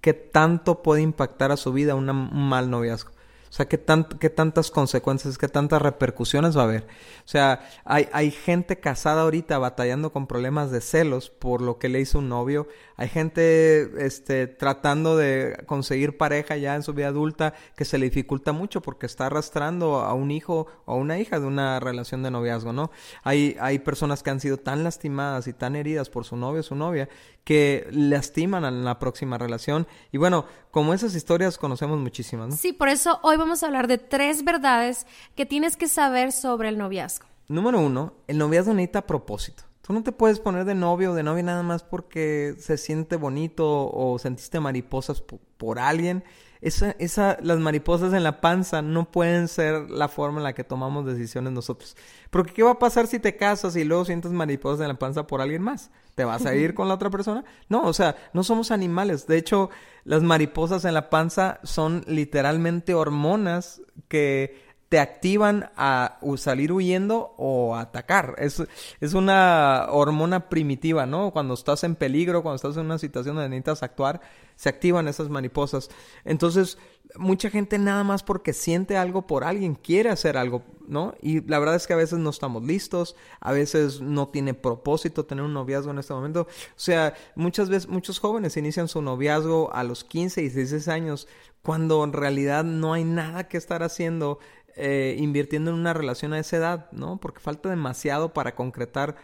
qué 0.00 0.12
tanto 0.12 0.82
puede 0.82 1.02
impactar 1.02 1.52
a 1.52 1.56
su 1.56 1.72
vida 1.72 1.94
un 1.94 2.06
mal 2.06 2.70
noviazgo. 2.70 3.12
O 3.52 3.54
sea, 3.54 3.68
¿qué, 3.68 3.78
qué 4.18 4.30
tantas 4.30 4.70
consecuencias, 4.70 5.36
qué 5.36 5.46
tantas 5.46 5.82
repercusiones 5.82 6.56
va 6.56 6.62
a 6.62 6.64
haber? 6.64 6.84
O 7.18 7.28
sea, 7.28 7.68
hay, 7.84 8.08
hay 8.10 8.30
gente 8.30 8.80
casada 8.80 9.20
ahorita 9.20 9.58
batallando 9.58 10.10
con 10.10 10.26
problemas 10.26 10.70
de 10.70 10.80
celos 10.80 11.28
por 11.28 11.60
lo 11.60 11.78
que 11.78 11.90
le 11.90 12.00
hizo 12.00 12.20
un 12.20 12.30
novio. 12.30 12.66
Hay 12.96 13.10
gente 13.10 14.06
este, 14.06 14.46
tratando 14.46 15.18
de 15.18 15.64
conseguir 15.66 16.16
pareja 16.16 16.56
ya 16.56 16.76
en 16.76 16.82
su 16.82 16.94
vida 16.94 17.08
adulta 17.08 17.52
que 17.76 17.84
se 17.84 17.98
le 17.98 18.06
dificulta 18.06 18.52
mucho 18.52 18.80
porque 18.80 19.04
está 19.04 19.26
arrastrando 19.26 19.96
a 19.96 20.14
un 20.14 20.30
hijo 20.30 20.68
o 20.86 20.94
a 20.94 20.96
una 20.96 21.18
hija 21.18 21.38
de 21.38 21.44
una 21.44 21.78
relación 21.78 22.22
de 22.22 22.30
noviazgo, 22.30 22.72
¿no? 22.72 22.90
Hay, 23.22 23.58
hay 23.60 23.80
personas 23.80 24.22
que 24.22 24.30
han 24.30 24.40
sido 24.40 24.56
tan 24.56 24.82
lastimadas 24.82 25.46
y 25.46 25.52
tan 25.52 25.76
heridas 25.76 26.08
por 26.08 26.24
su 26.24 26.36
novio 26.36 26.60
o 26.60 26.62
su 26.64 26.74
novia 26.74 27.10
que 27.44 27.86
lastiman 27.90 28.64
en 28.64 28.84
la 28.84 28.98
próxima 28.98 29.36
relación. 29.36 29.86
Y 30.12 30.18
bueno, 30.18 30.46
como 30.70 30.94
esas 30.94 31.14
historias 31.14 31.58
conocemos 31.58 31.98
muchísimas, 31.98 32.48
¿no? 32.48 32.56
Sí, 32.56 32.72
por 32.72 32.88
eso 32.88 33.18
hoy 33.22 33.36
vamos 33.42 33.62
a 33.62 33.66
hablar 33.66 33.88
de 33.88 33.98
tres 33.98 34.44
verdades 34.44 35.06
que 35.34 35.46
tienes 35.46 35.76
que 35.76 35.88
saber 35.88 36.30
sobre 36.30 36.68
el 36.68 36.78
noviazgo. 36.78 37.26
Número 37.48 37.80
uno, 37.80 38.14
el 38.28 38.38
noviazgo 38.38 38.72
necesita 38.72 39.06
propósito. 39.06 39.64
Tú 39.82 39.92
no 39.92 40.04
te 40.04 40.12
puedes 40.12 40.38
poner 40.38 40.64
de 40.64 40.76
novio 40.76 41.10
o 41.10 41.14
de 41.14 41.24
novia 41.24 41.42
nada 41.42 41.64
más 41.64 41.82
porque 41.82 42.54
se 42.58 42.78
siente 42.78 43.16
bonito 43.16 43.90
o 43.92 44.16
sentiste 44.20 44.60
mariposas 44.60 45.22
por 45.56 45.80
alguien 45.80 46.22
esa, 46.62 46.92
esa, 47.00 47.38
las 47.42 47.58
mariposas 47.58 48.14
en 48.14 48.22
la 48.22 48.40
panza 48.40 48.82
no 48.82 49.10
pueden 49.10 49.48
ser 49.48 49.90
la 49.90 50.08
forma 50.08 50.38
en 50.38 50.44
la 50.44 50.54
que 50.54 50.62
tomamos 50.62 51.04
decisiones 51.04 51.52
nosotros. 51.52 51.96
Porque 52.30 52.52
¿qué 52.52 52.62
va 52.62 52.70
a 52.70 52.78
pasar 52.78 53.08
si 53.08 53.18
te 53.18 53.36
casas 53.36 53.74
y 53.74 53.82
luego 53.82 54.04
sientes 54.04 54.30
mariposas 54.30 54.80
en 54.80 54.88
la 54.88 54.98
panza 54.98 55.26
por 55.26 55.40
alguien 55.40 55.60
más? 55.60 55.90
¿Te 56.14 56.24
vas 56.24 56.46
a 56.46 56.54
ir 56.54 56.74
con 56.74 56.86
la 56.86 56.94
otra 56.94 57.10
persona? 57.10 57.44
No, 57.68 57.82
o 57.82 57.92
sea, 57.92 58.14
no 58.32 58.44
somos 58.44 58.70
animales. 58.70 59.26
De 59.26 59.38
hecho, 59.38 59.70
las 60.04 60.22
mariposas 60.22 60.84
en 60.84 60.94
la 60.94 61.10
panza 61.10 61.58
son 61.64 62.04
literalmente 62.06 62.94
hormonas 62.94 63.82
que 64.06 64.71
te 64.92 65.00
activan 65.00 65.70
a 65.74 66.18
salir 66.36 66.70
huyendo 66.70 67.32
o 67.38 67.76
atacar. 67.76 68.34
Es, 68.36 68.62
es 69.00 69.14
una 69.14 69.86
hormona 69.88 70.50
primitiva, 70.50 71.06
¿no? 71.06 71.30
Cuando 71.30 71.54
estás 71.54 71.82
en 71.84 71.94
peligro, 71.94 72.42
cuando 72.42 72.56
estás 72.56 72.76
en 72.76 72.84
una 72.84 72.98
situación 72.98 73.36
donde 73.36 73.48
necesitas 73.48 73.82
actuar, 73.82 74.20
se 74.54 74.68
activan 74.68 75.08
esas 75.08 75.30
mariposas. 75.30 75.88
Entonces, 76.26 76.76
mucha 77.16 77.48
gente 77.48 77.78
nada 77.78 78.04
más 78.04 78.22
porque 78.22 78.52
siente 78.52 78.98
algo 78.98 79.26
por 79.26 79.44
alguien 79.44 79.76
quiere 79.76 80.10
hacer 80.10 80.36
algo, 80.36 80.62
¿no? 80.86 81.14
Y 81.22 81.40
la 81.48 81.58
verdad 81.58 81.76
es 81.76 81.86
que 81.86 81.94
a 81.94 81.96
veces 81.96 82.18
no 82.18 82.28
estamos 82.28 82.62
listos, 82.62 83.16
a 83.40 83.52
veces 83.52 84.02
no 84.02 84.28
tiene 84.28 84.52
propósito 84.52 85.24
tener 85.24 85.42
un 85.42 85.54
noviazgo 85.54 85.90
en 85.90 86.00
este 86.00 86.12
momento. 86.12 86.42
O 86.42 86.46
sea, 86.76 87.14
muchas 87.34 87.70
veces, 87.70 87.88
muchos 87.88 88.18
jóvenes 88.18 88.58
inician 88.58 88.88
su 88.88 89.00
noviazgo 89.00 89.72
a 89.72 89.84
los 89.84 90.04
15 90.04 90.42
y 90.42 90.50
16 90.50 90.88
años 90.88 91.28
cuando 91.62 92.02
en 92.02 92.12
realidad 92.12 92.64
no 92.64 92.92
hay 92.92 93.04
nada 93.04 93.48
que 93.48 93.56
estar 93.56 93.82
haciendo 93.82 94.38
eh, 94.76 95.16
invirtiendo 95.18 95.70
en 95.70 95.76
una 95.78 95.92
relación 95.92 96.32
a 96.32 96.38
esa 96.38 96.56
edad, 96.56 96.90
¿no? 96.92 97.18
Porque 97.18 97.40
falta 97.40 97.68
demasiado 97.68 98.32
para 98.32 98.54
concretar 98.54 99.16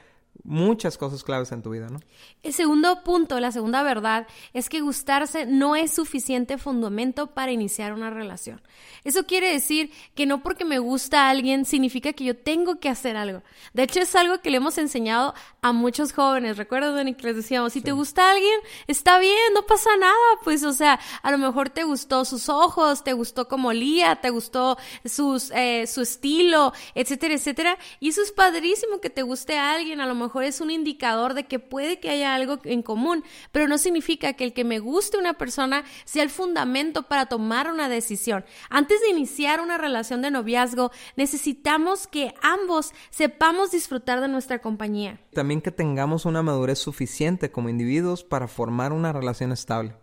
muchas 0.45 0.97
cosas 0.97 1.25
claves 1.25 1.53
en 1.53 1.63
tu 1.63 1.71
vida, 1.71 1.89
¿no? 1.91 2.01
El 2.43 2.53
segundo 2.55 3.03
punto, 3.05 3.39
la 3.39 3.53
segunda 3.53 3.83
verdad, 3.83 4.27
es 4.55 4.69
que 4.69 4.81
gustarse 4.81 5.45
no 5.45 5.77
es 5.77 5.93
suficiente 5.93 6.57
fundamento 6.57 7.29
para 7.29 7.53
iniciar 7.53 7.93
una 7.93 8.11
relación. 8.11 8.63
Eso 9.05 9.27
quiere 9.27 9.53
decir 9.53 9.91
que 10.15 10.27
no 10.27 10.43
porque 10.43 10.65
me 10.65 10.79
gusta 10.79 11.29
alguien 11.29 11.65
significa 11.65 12.13
que 12.13 12.25
yo 12.25 12.37
tengo 12.37 12.81
que 12.81 12.89
hacer 12.89 13.17
algo. 13.17 13.43
De 13.75 13.83
hecho, 13.83 14.01
es 14.01 14.15
algo 14.15 14.41
que 14.41 14.51
le 14.51 14.57
hemos 14.57 14.79
enseñado 14.79 15.35
a 15.61 15.73
muchos 15.73 16.13
jóvenes. 16.13 16.57
Recuerdo, 16.57 16.93
Dani, 16.93 17.15
que 17.15 17.27
les 17.27 17.37
decíamos, 17.37 17.73
si 17.73 17.81
te 17.81 17.93
gusta 17.93 18.31
alguien, 18.31 18.61
está 18.87 19.19
bien, 19.19 19.37
no 19.55 19.67
pasa 19.67 19.91
nada. 19.99 20.15
Pues, 20.45 20.65
o 20.65 20.73
sea, 20.73 20.99
a 21.23 21.31
lo 21.31 21.39
mejor 21.39 21.71
te 21.71 21.85
gustó 21.85 22.25
sus 22.25 22.49
ojos, 22.49 23.05
te 23.05 23.13
gustó 23.13 23.49
como 23.49 23.73
Lía, 23.73 24.17
te 24.17 24.31
gustó 24.31 24.79
sus, 25.05 25.51
eh, 25.51 25.87
su 25.87 26.01
estilo, 26.01 26.73
etcétera, 26.95 27.35
etcétera. 27.35 27.79
Y 28.01 28.09
eso 28.09 28.23
es 28.23 28.33
padrísimo 28.33 29.01
que 29.01 29.11
te 29.11 29.23
guste 29.23 29.59
a 29.59 29.73
alguien. 29.73 30.01
A 30.01 30.07
lo 30.07 30.15
mejor 30.19 30.45
es 30.45 30.61
un 30.61 30.71
indicador 30.71 31.35
de 31.35 31.47
que 31.47 31.59
puede 31.59 32.01
que 32.01 32.11
haya 32.11 32.35
algo 32.35 32.59
en 32.65 32.83
común, 32.83 33.25
pero 33.53 33.69
no 33.69 33.79
significa 33.79 34.35
que 34.35 34.45
el 34.45 34.53
que 34.53 34.65
me 34.65 34.79
guste 34.79 35.17
una 35.17 35.35
persona 35.35 35.85
sea 36.05 36.23
el 36.23 36.31
fundamento 36.31 37.05
para 37.05 37.27
tomar 37.27 37.71
una 37.71 37.89
decisión. 37.89 38.45
Antes 38.69 39.01
de 39.01 39.11
iniciar 39.11 39.61
una 39.61 39.79
relación 39.79 40.21
de 40.21 40.31
noviazgo, 40.31 40.91
necesitamos 41.17 42.07
que 42.07 42.35
ambos 42.43 42.93
sepamos 43.11 43.71
disfrutar 43.71 44.21
de 44.21 44.29
nuestra 44.29 44.61
compañía. 44.61 45.21
También 45.33 45.61
que 45.61 45.71
tengamos 45.71 46.27
una 46.27 46.43
madurez 46.43 46.79
suficiente 46.79 47.51
como 47.51 47.69
individuos 47.69 48.25
para 48.25 48.49
formar 48.49 48.93
una 48.93 49.13
relación 49.13 49.53
estable. 49.53 49.95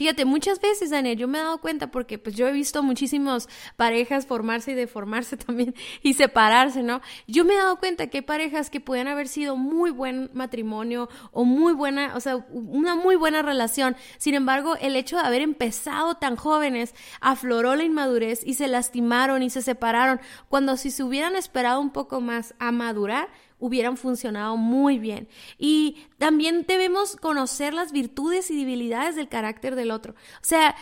Fíjate, 0.00 0.24
muchas 0.24 0.62
veces, 0.62 0.88
Daniel, 0.88 1.18
yo 1.18 1.28
me 1.28 1.36
he 1.36 1.42
dado 1.42 1.58
cuenta 1.58 1.90
porque 1.90 2.18
pues 2.18 2.34
yo 2.34 2.48
he 2.48 2.52
visto 2.52 2.82
muchísimas 2.82 3.50
parejas 3.76 4.24
formarse 4.24 4.70
y 4.70 4.74
deformarse 4.74 5.36
también 5.46 5.74
y 6.02 6.14
separarse, 6.14 6.82
¿no? 6.82 7.02
Yo 7.26 7.44
me 7.44 7.52
he 7.52 7.58
dado 7.58 7.76
cuenta 7.76 8.06
que 8.06 8.16
hay 8.16 8.22
parejas 8.22 8.70
que 8.70 8.80
pueden 8.80 9.08
haber 9.08 9.28
sido 9.28 9.56
muy 9.56 9.90
buen 9.90 10.30
matrimonio 10.32 11.10
o 11.32 11.44
muy 11.44 11.74
buena, 11.74 12.16
o 12.16 12.20
sea, 12.20 12.36
una 12.36 12.94
muy 12.96 13.14
buena 13.14 13.42
relación. 13.42 13.94
Sin 14.16 14.34
embargo, 14.34 14.74
el 14.80 14.96
hecho 14.96 15.18
de 15.18 15.22
haber 15.22 15.42
empezado 15.42 16.14
tan 16.14 16.34
jóvenes 16.34 16.94
afloró 17.20 17.76
la 17.76 17.84
inmadurez 17.84 18.40
y 18.42 18.54
se 18.54 18.68
lastimaron 18.68 19.42
y 19.42 19.50
se 19.50 19.60
separaron, 19.60 20.18
cuando 20.48 20.78
si 20.78 20.90
se 20.90 21.04
hubieran 21.04 21.36
esperado 21.36 21.78
un 21.78 21.90
poco 21.90 22.22
más 22.22 22.54
a 22.58 22.72
madurar, 22.72 23.28
hubieran 23.60 23.96
funcionado 23.96 24.56
muy 24.56 24.98
bien. 24.98 25.28
Y 25.58 26.06
también 26.18 26.64
debemos 26.66 27.16
conocer 27.16 27.74
las 27.74 27.92
virtudes 27.92 28.50
y 28.50 28.58
debilidades 28.58 29.14
del 29.14 29.28
carácter 29.28 29.76
del 29.76 29.90
otro. 29.90 30.14
O 30.14 30.44
sea, 30.44 30.74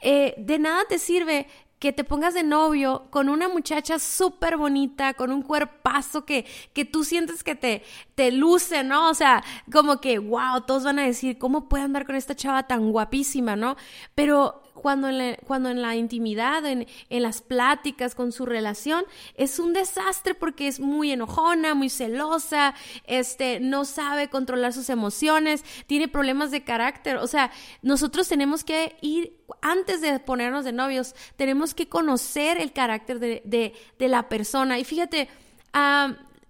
eh, 0.00 0.34
de 0.38 0.58
nada 0.58 0.84
te 0.88 0.98
sirve 0.98 1.46
que 1.82 1.92
te 1.92 2.04
pongas 2.04 2.32
de 2.32 2.44
novio 2.44 3.08
con 3.10 3.28
una 3.28 3.48
muchacha 3.48 3.98
súper 3.98 4.56
bonita, 4.56 5.14
con 5.14 5.32
un 5.32 5.42
cuerpazo 5.42 6.24
que, 6.24 6.46
que 6.72 6.84
tú 6.84 7.02
sientes 7.02 7.42
que 7.42 7.56
te, 7.56 7.82
te 8.14 8.30
luce, 8.30 8.84
¿no? 8.84 9.10
O 9.10 9.14
sea, 9.14 9.42
como 9.72 10.00
que, 10.00 10.20
wow, 10.20 10.60
todos 10.64 10.84
van 10.84 11.00
a 11.00 11.04
decir, 11.04 11.38
¿cómo 11.38 11.68
puede 11.68 11.82
andar 11.82 12.06
con 12.06 12.14
esta 12.14 12.36
chava 12.36 12.68
tan 12.68 12.92
guapísima, 12.92 13.56
¿no? 13.56 13.74
Pero 14.14 14.61
cuando 14.74 15.08
en 15.08 15.18
la, 15.18 15.36
cuando 15.46 15.70
en 15.70 15.82
la 15.82 15.96
intimidad, 15.96 16.64
en, 16.66 16.86
en, 17.10 17.22
las 17.22 17.42
pláticas 17.42 18.14
con 18.14 18.32
su 18.32 18.46
relación, 18.46 19.04
es 19.34 19.58
un 19.58 19.72
desastre 19.72 20.34
porque 20.34 20.68
es 20.68 20.80
muy 20.80 21.12
enojona, 21.12 21.74
muy 21.74 21.88
celosa, 21.88 22.74
este, 23.06 23.60
no 23.60 23.84
sabe 23.84 24.28
controlar 24.28 24.72
sus 24.72 24.88
emociones, 24.90 25.64
tiene 25.86 26.08
problemas 26.08 26.50
de 26.50 26.64
carácter. 26.64 27.16
O 27.18 27.26
sea, 27.26 27.50
nosotros 27.82 28.28
tenemos 28.28 28.64
que 28.64 28.96
ir, 29.00 29.38
antes 29.60 30.00
de 30.00 30.18
ponernos 30.18 30.64
de 30.64 30.72
novios, 30.72 31.14
tenemos 31.36 31.74
que 31.74 31.88
conocer 31.88 32.58
el 32.58 32.72
carácter 32.72 33.18
de, 33.18 33.42
de, 33.44 33.74
de 33.98 34.08
la 34.08 34.28
persona. 34.28 34.78
Y 34.78 34.84
fíjate, 34.84 35.28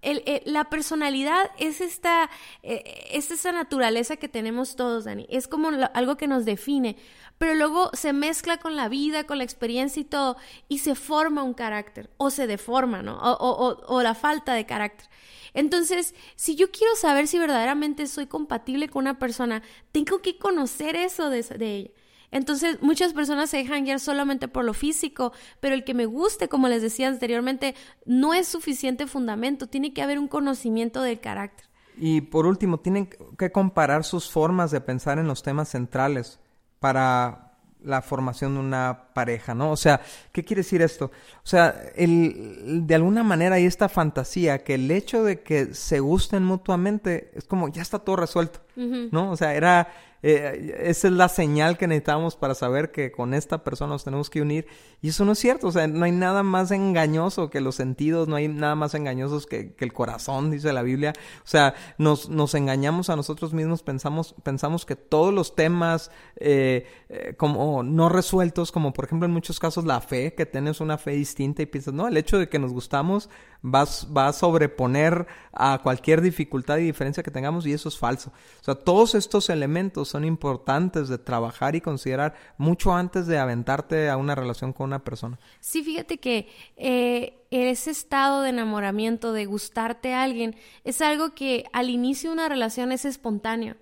el, 0.01 0.41
la 0.45 0.65
personalidad 0.65 1.49
es 1.57 1.81
esta, 1.81 2.29
eh, 2.61 2.83
es 3.11 3.31
esa 3.31 3.51
naturaleza 3.51 4.17
que 4.17 4.27
tenemos 4.27 4.75
todos, 4.75 5.05
Dani. 5.05 5.25
Es 5.29 5.47
como 5.47 5.69
algo 5.93 6.17
que 6.17 6.27
nos 6.27 6.45
define 6.45 6.97
pero 7.37 7.55
luego 7.55 7.89
se 7.93 8.13
mezcla 8.13 8.57
con 8.57 8.75
la 8.75 8.89
vida, 8.89 9.25
con 9.25 9.37
la 9.37 9.43
experiencia 9.43 10.01
y 10.01 10.05
todo, 10.05 10.37
y 10.67 10.79
se 10.79 10.95
forma 10.95 11.43
un 11.43 11.53
carácter, 11.53 12.09
o 12.17 12.29
se 12.29 12.47
deforma, 12.47 13.01
¿no? 13.01 13.17
O, 13.17 13.31
o, 13.31 13.85
o, 13.87 14.01
la 14.01 14.15
falta 14.15 14.53
de 14.53 14.65
carácter. 14.65 15.09
Entonces, 15.53 16.15
si 16.35 16.55
yo 16.55 16.71
quiero 16.71 16.95
saber 16.95 17.27
si 17.27 17.37
verdaderamente 17.37 18.07
soy 18.07 18.27
compatible 18.27 18.89
con 18.89 19.03
una 19.03 19.19
persona, 19.19 19.61
tengo 19.91 20.21
que 20.21 20.37
conocer 20.37 20.95
eso 20.95 21.29
de, 21.29 21.43
de 21.43 21.75
ella. 21.75 21.91
Entonces, 22.31 22.81
muchas 22.81 23.13
personas 23.13 23.51
se 23.51 23.57
dejan 23.57 23.83
guiar 23.83 23.99
solamente 23.99 24.47
por 24.47 24.65
lo 24.65 24.73
físico, 24.73 25.33
pero 25.59 25.75
el 25.75 25.83
que 25.83 25.93
me 25.93 26.07
guste, 26.07 26.49
como 26.49 26.67
les 26.67 26.81
decía 26.81 27.07
anteriormente, 27.07 27.75
no 28.05 28.33
es 28.33 28.47
suficiente 28.47 29.05
fundamento, 29.05 29.67
tiene 29.67 29.93
que 29.93 30.01
haber 30.01 30.17
un 30.17 30.27
conocimiento 30.27 31.03
del 31.03 31.19
carácter. 31.19 31.67
Y 31.95 32.21
por 32.21 32.47
último, 32.47 32.79
tienen 32.79 33.07
que 33.37 33.51
comparar 33.51 34.03
sus 34.03 34.31
formas 34.31 34.71
de 34.71 34.81
pensar 34.81 35.19
en 35.19 35.27
los 35.27 35.43
temas 35.43 35.69
centrales 35.69 36.39
para 36.83 37.53
la 37.81 38.01
formación 38.01 38.55
de 38.55 38.59
una 38.59 39.07
pareja, 39.13 39.55
¿no? 39.55 39.71
O 39.71 39.77
sea, 39.77 40.01
¿qué 40.33 40.43
quiere 40.43 40.63
decir 40.63 40.81
esto? 40.81 41.05
O 41.05 41.47
sea, 41.47 41.73
el, 41.95 42.85
de 42.85 42.95
alguna 42.95 43.23
manera 43.23 43.55
hay 43.55 43.65
esta 43.65 43.87
fantasía 43.87 44.65
que 44.65 44.73
el 44.73 44.91
hecho 44.91 45.23
de 45.23 45.43
que 45.43 45.73
se 45.75 46.01
gusten 46.01 46.43
mutuamente 46.43 47.31
es 47.35 47.45
como 47.45 47.69
ya 47.69 47.81
está 47.81 47.99
todo 47.99 48.17
resuelto, 48.17 48.59
¿no? 48.75 49.31
O 49.31 49.37
sea, 49.37 49.53
era 49.53 49.87
eh, 50.23 50.75
esa 50.79 51.07
es 51.07 51.13
la 51.13 51.27
señal 51.27 51.77
que 51.77 51.85
necesitamos 51.85 52.37
para 52.37 52.55
saber 52.55 52.91
que 52.91 53.11
con 53.11 53.33
esta 53.33 53.63
persona 53.63 53.91
nos 53.91 54.05
tenemos 54.05 54.29
que 54.29 54.41
unir. 54.41 54.65
Y 55.01 55.09
eso 55.09 55.25
no 55.25 55.33
es 55.33 55.39
cierto, 55.39 55.67
o 55.67 55.71
sea, 55.71 55.85
no 55.87 56.05
hay 56.05 56.13
nada 56.13 56.43
más 56.43 56.71
engañoso 56.71 57.49
que 57.49 57.59
los 57.59 57.75
sentidos, 57.75 58.29
no 58.29 58.37
hay 58.37 58.47
nada 58.47 58.75
más 58.75 58.93
engañosos 58.93 59.45
que, 59.45 59.73
que 59.73 59.83
el 59.83 59.91
corazón, 59.91 60.49
dice 60.49 60.71
la 60.71 60.81
Biblia. 60.81 61.13
O 61.39 61.47
sea, 61.47 61.73
nos, 61.97 62.29
nos 62.29 62.55
engañamos 62.55 63.09
a 63.09 63.17
nosotros 63.17 63.53
mismos, 63.53 63.83
pensamos, 63.83 64.33
pensamos 64.43 64.85
que 64.85 64.95
todos 64.95 65.33
los 65.33 65.55
temas 65.55 66.09
eh, 66.37 66.87
eh, 67.09 67.35
como 67.37 67.83
no 67.83 68.09
resueltos, 68.09 68.71
como 68.71 68.93
por 68.93 69.05
ejemplo 69.05 69.25
en 69.25 69.33
muchos 69.33 69.59
casos 69.59 69.83
la 69.83 69.99
fe, 69.99 70.33
que 70.33 70.45
tienes 70.45 70.79
una 70.79 70.97
fe 70.97 71.11
distinta 71.11 71.61
y 71.61 71.65
piensas, 71.65 71.93
no, 71.93 72.07
el 72.07 72.17
hecho 72.17 72.39
de 72.39 72.47
que 72.47 72.59
nos 72.59 72.71
gustamos 72.71 73.29
va, 73.63 73.85
va 74.15 74.27
a 74.27 74.33
sobreponer 74.33 75.25
a 75.51 75.79
cualquier 75.81 76.21
dificultad 76.21 76.77
y 76.77 76.83
diferencia 76.83 77.23
que 77.23 77.31
tengamos 77.31 77.65
y 77.65 77.73
eso 77.73 77.89
es 77.89 77.97
falso. 77.97 78.31
O 78.61 78.63
sea, 78.63 78.75
todos 78.75 79.15
estos 79.15 79.49
elementos 79.49 80.09
son 80.09 80.25
importantes 80.25 81.07
de 81.07 81.17
trabajar 81.17 81.75
y 81.75 81.81
considerar 81.81 82.35
mucho 82.57 82.93
antes 82.93 83.27
de 83.27 83.37
aventarte 83.37 84.09
a 84.09 84.17
una 84.17 84.35
relación 84.35 84.73
con 84.73 84.85
una 84.85 85.03
persona. 85.03 85.39
Sí, 85.59 85.83
fíjate 85.83 86.17
que 86.17 86.49
eh, 86.75 87.45
ese 87.51 87.91
estado 87.91 88.41
de 88.41 88.49
enamoramiento, 88.49 89.31
de 89.31 89.45
gustarte 89.45 90.13
a 90.13 90.23
alguien, 90.23 90.55
es 90.83 91.01
algo 91.01 91.33
que 91.33 91.65
al 91.71 91.89
inicio 91.89 92.29
de 92.29 92.33
una 92.33 92.49
relación 92.49 92.91
es 92.91 93.05
espontáneo. 93.05 93.75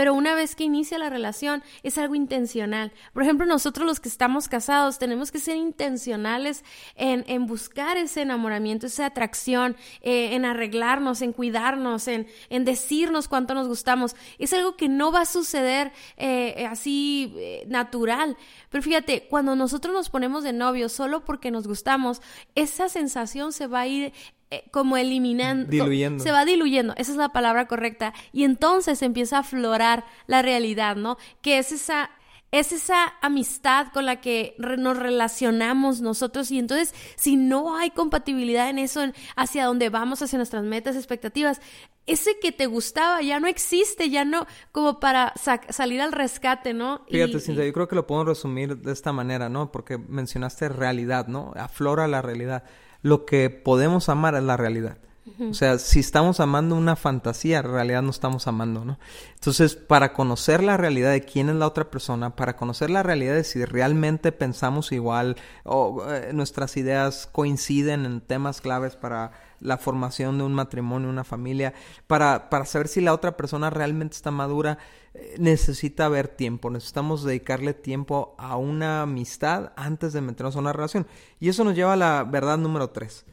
Pero 0.00 0.14
una 0.14 0.34
vez 0.34 0.56
que 0.56 0.64
inicia 0.64 0.98
la 0.98 1.10
relación 1.10 1.62
es 1.82 1.98
algo 1.98 2.14
intencional. 2.14 2.90
Por 3.12 3.22
ejemplo, 3.22 3.44
nosotros 3.44 3.86
los 3.86 4.00
que 4.00 4.08
estamos 4.08 4.48
casados 4.48 4.98
tenemos 4.98 5.30
que 5.30 5.40
ser 5.40 5.58
intencionales 5.58 6.64
en, 6.94 7.22
en 7.28 7.46
buscar 7.46 7.98
ese 7.98 8.22
enamoramiento, 8.22 8.86
esa 8.86 9.04
atracción, 9.04 9.76
eh, 10.00 10.34
en 10.34 10.46
arreglarnos, 10.46 11.20
en 11.20 11.34
cuidarnos, 11.34 12.08
en, 12.08 12.28
en, 12.48 12.64
decirnos 12.64 13.28
cuánto 13.28 13.52
nos 13.52 13.68
gustamos. 13.68 14.16
Es 14.38 14.54
algo 14.54 14.74
que 14.74 14.88
no 14.88 15.12
va 15.12 15.20
a 15.20 15.26
suceder 15.26 15.92
eh, 16.16 16.66
así 16.66 17.34
eh, 17.36 17.64
natural. 17.68 18.38
Pero 18.70 18.82
fíjate, 18.82 19.26
cuando 19.28 19.54
nosotros 19.54 19.92
nos 19.92 20.08
ponemos 20.08 20.44
de 20.44 20.54
novio 20.54 20.88
solo 20.88 21.26
porque 21.26 21.50
nos 21.50 21.68
gustamos, 21.68 22.22
esa 22.54 22.88
sensación 22.88 23.52
se 23.52 23.66
va 23.66 23.80
a 23.80 23.86
ir 23.86 24.14
como 24.70 24.96
eliminando, 24.96 25.70
diluyendo. 25.70 26.22
se 26.22 26.32
va 26.32 26.44
diluyendo, 26.44 26.94
esa 26.96 27.12
es 27.12 27.18
la 27.18 27.30
palabra 27.30 27.66
correcta, 27.66 28.12
y 28.32 28.44
entonces 28.44 29.02
empieza 29.02 29.36
a 29.36 29.40
aflorar 29.40 30.04
la 30.26 30.42
realidad, 30.42 30.96
¿no? 30.96 31.18
Que 31.40 31.58
es 31.58 31.72
esa 31.72 32.10
es 32.52 32.72
esa 32.72 33.14
amistad 33.22 33.92
con 33.92 34.06
la 34.06 34.20
que 34.20 34.56
nos 34.58 34.98
relacionamos 34.98 36.00
nosotros 36.00 36.50
y 36.50 36.58
entonces 36.58 36.94
si 37.16 37.36
no 37.36 37.76
hay 37.76 37.90
compatibilidad 37.90 38.68
en 38.68 38.78
eso, 38.78 39.02
hacia 39.36 39.66
dónde 39.66 39.88
vamos, 39.88 40.20
hacia 40.20 40.36
nuestras 40.36 40.64
metas, 40.64 40.96
expectativas, 40.96 41.60
ese 42.06 42.38
que 42.40 42.50
te 42.50 42.66
gustaba 42.66 43.22
ya 43.22 43.38
no 43.38 43.46
existe, 43.46 44.10
ya 44.10 44.24
no 44.24 44.46
como 44.72 44.98
para 44.98 45.32
salir 45.68 46.00
al 46.00 46.10
rescate, 46.10 46.74
¿no? 46.74 47.04
Fíjate, 47.08 47.38
Cintia, 47.38 47.64
yo 47.64 47.72
creo 47.72 47.86
que 47.86 47.94
lo 47.94 48.06
puedo 48.06 48.24
resumir 48.24 48.78
de 48.78 48.92
esta 48.92 49.12
manera, 49.12 49.48
¿no? 49.48 49.70
Porque 49.70 49.96
mencionaste 49.96 50.68
realidad, 50.70 51.28
¿no? 51.28 51.52
Aflora 51.54 52.08
la 52.08 52.20
realidad 52.20 52.64
lo 53.02 53.24
que 53.24 53.50
podemos 53.50 54.08
amar 54.08 54.34
es 54.34 54.42
la 54.42 54.56
realidad. 54.56 54.98
O 55.48 55.54
sea, 55.54 55.78
si 55.78 56.00
estamos 56.00 56.38
amando 56.40 56.76
una 56.76 56.96
fantasía, 56.96 57.60
en 57.60 57.72
realidad 57.72 58.02
no 58.02 58.10
estamos 58.10 58.46
amando, 58.46 58.84
¿no? 58.84 58.98
Entonces, 59.34 59.74
para 59.74 60.12
conocer 60.12 60.62
la 60.62 60.76
realidad 60.76 61.12
de 61.12 61.22
quién 61.22 61.48
es 61.48 61.56
la 61.56 61.66
otra 61.66 61.90
persona, 61.90 62.36
para 62.36 62.56
conocer 62.56 62.90
la 62.90 63.02
realidad 63.02 63.34
de 63.34 63.44
si 63.44 63.64
realmente 63.64 64.32
pensamos 64.32 64.92
igual 64.92 65.36
o 65.64 66.04
eh, 66.08 66.32
nuestras 66.34 66.76
ideas 66.76 67.26
coinciden 67.30 68.04
en 68.04 68.20
temas 68.20 68.60
claves 68.60 68.96
para 68.96 69.32
la 69.60 69.78
formación 69.78 70.38
de 70.38 70.44
un 70.44 70.54
matrimonio, 70.54 71.08
una 71.08 71.24
familia, 71.24 71.74
para, 72.06 72.50
para 72.50 72.64
saber 72.64 72.88
si 72.88 73.00
la 73.00 73.14
otra 73.14 73.36
persona 73.36 73.70
realmente 73.70 74.16
está 74.16 74.30
madura, 74.30 74.78
eh, 75.14 75.36
necesita 75.38 76.06
haber 76.06 76.28
tiempo, 76.28 76.70
necesitamos 76.70 77.24
dedicarle 77.24 77.74
tiempo 77.74 78.34
a 78.38 78.56
una 78.56 79.02
amistad 79.02 79.72
antes 79.76 80.12
de 80.12 80.20
meternos 80.20 80.56
a 80.56 80.60
una 80.60 80.72
relación. 80.72 81.06
Y 81.38 81.48
eso 81.48 81.64
nos 81.64 81.74
lleva 81.74 81.92
a 81.92 81.96
la 81.96 82.24
verdad 82.24 82.58
número 82.58 82.90
tres. 82.90 83.24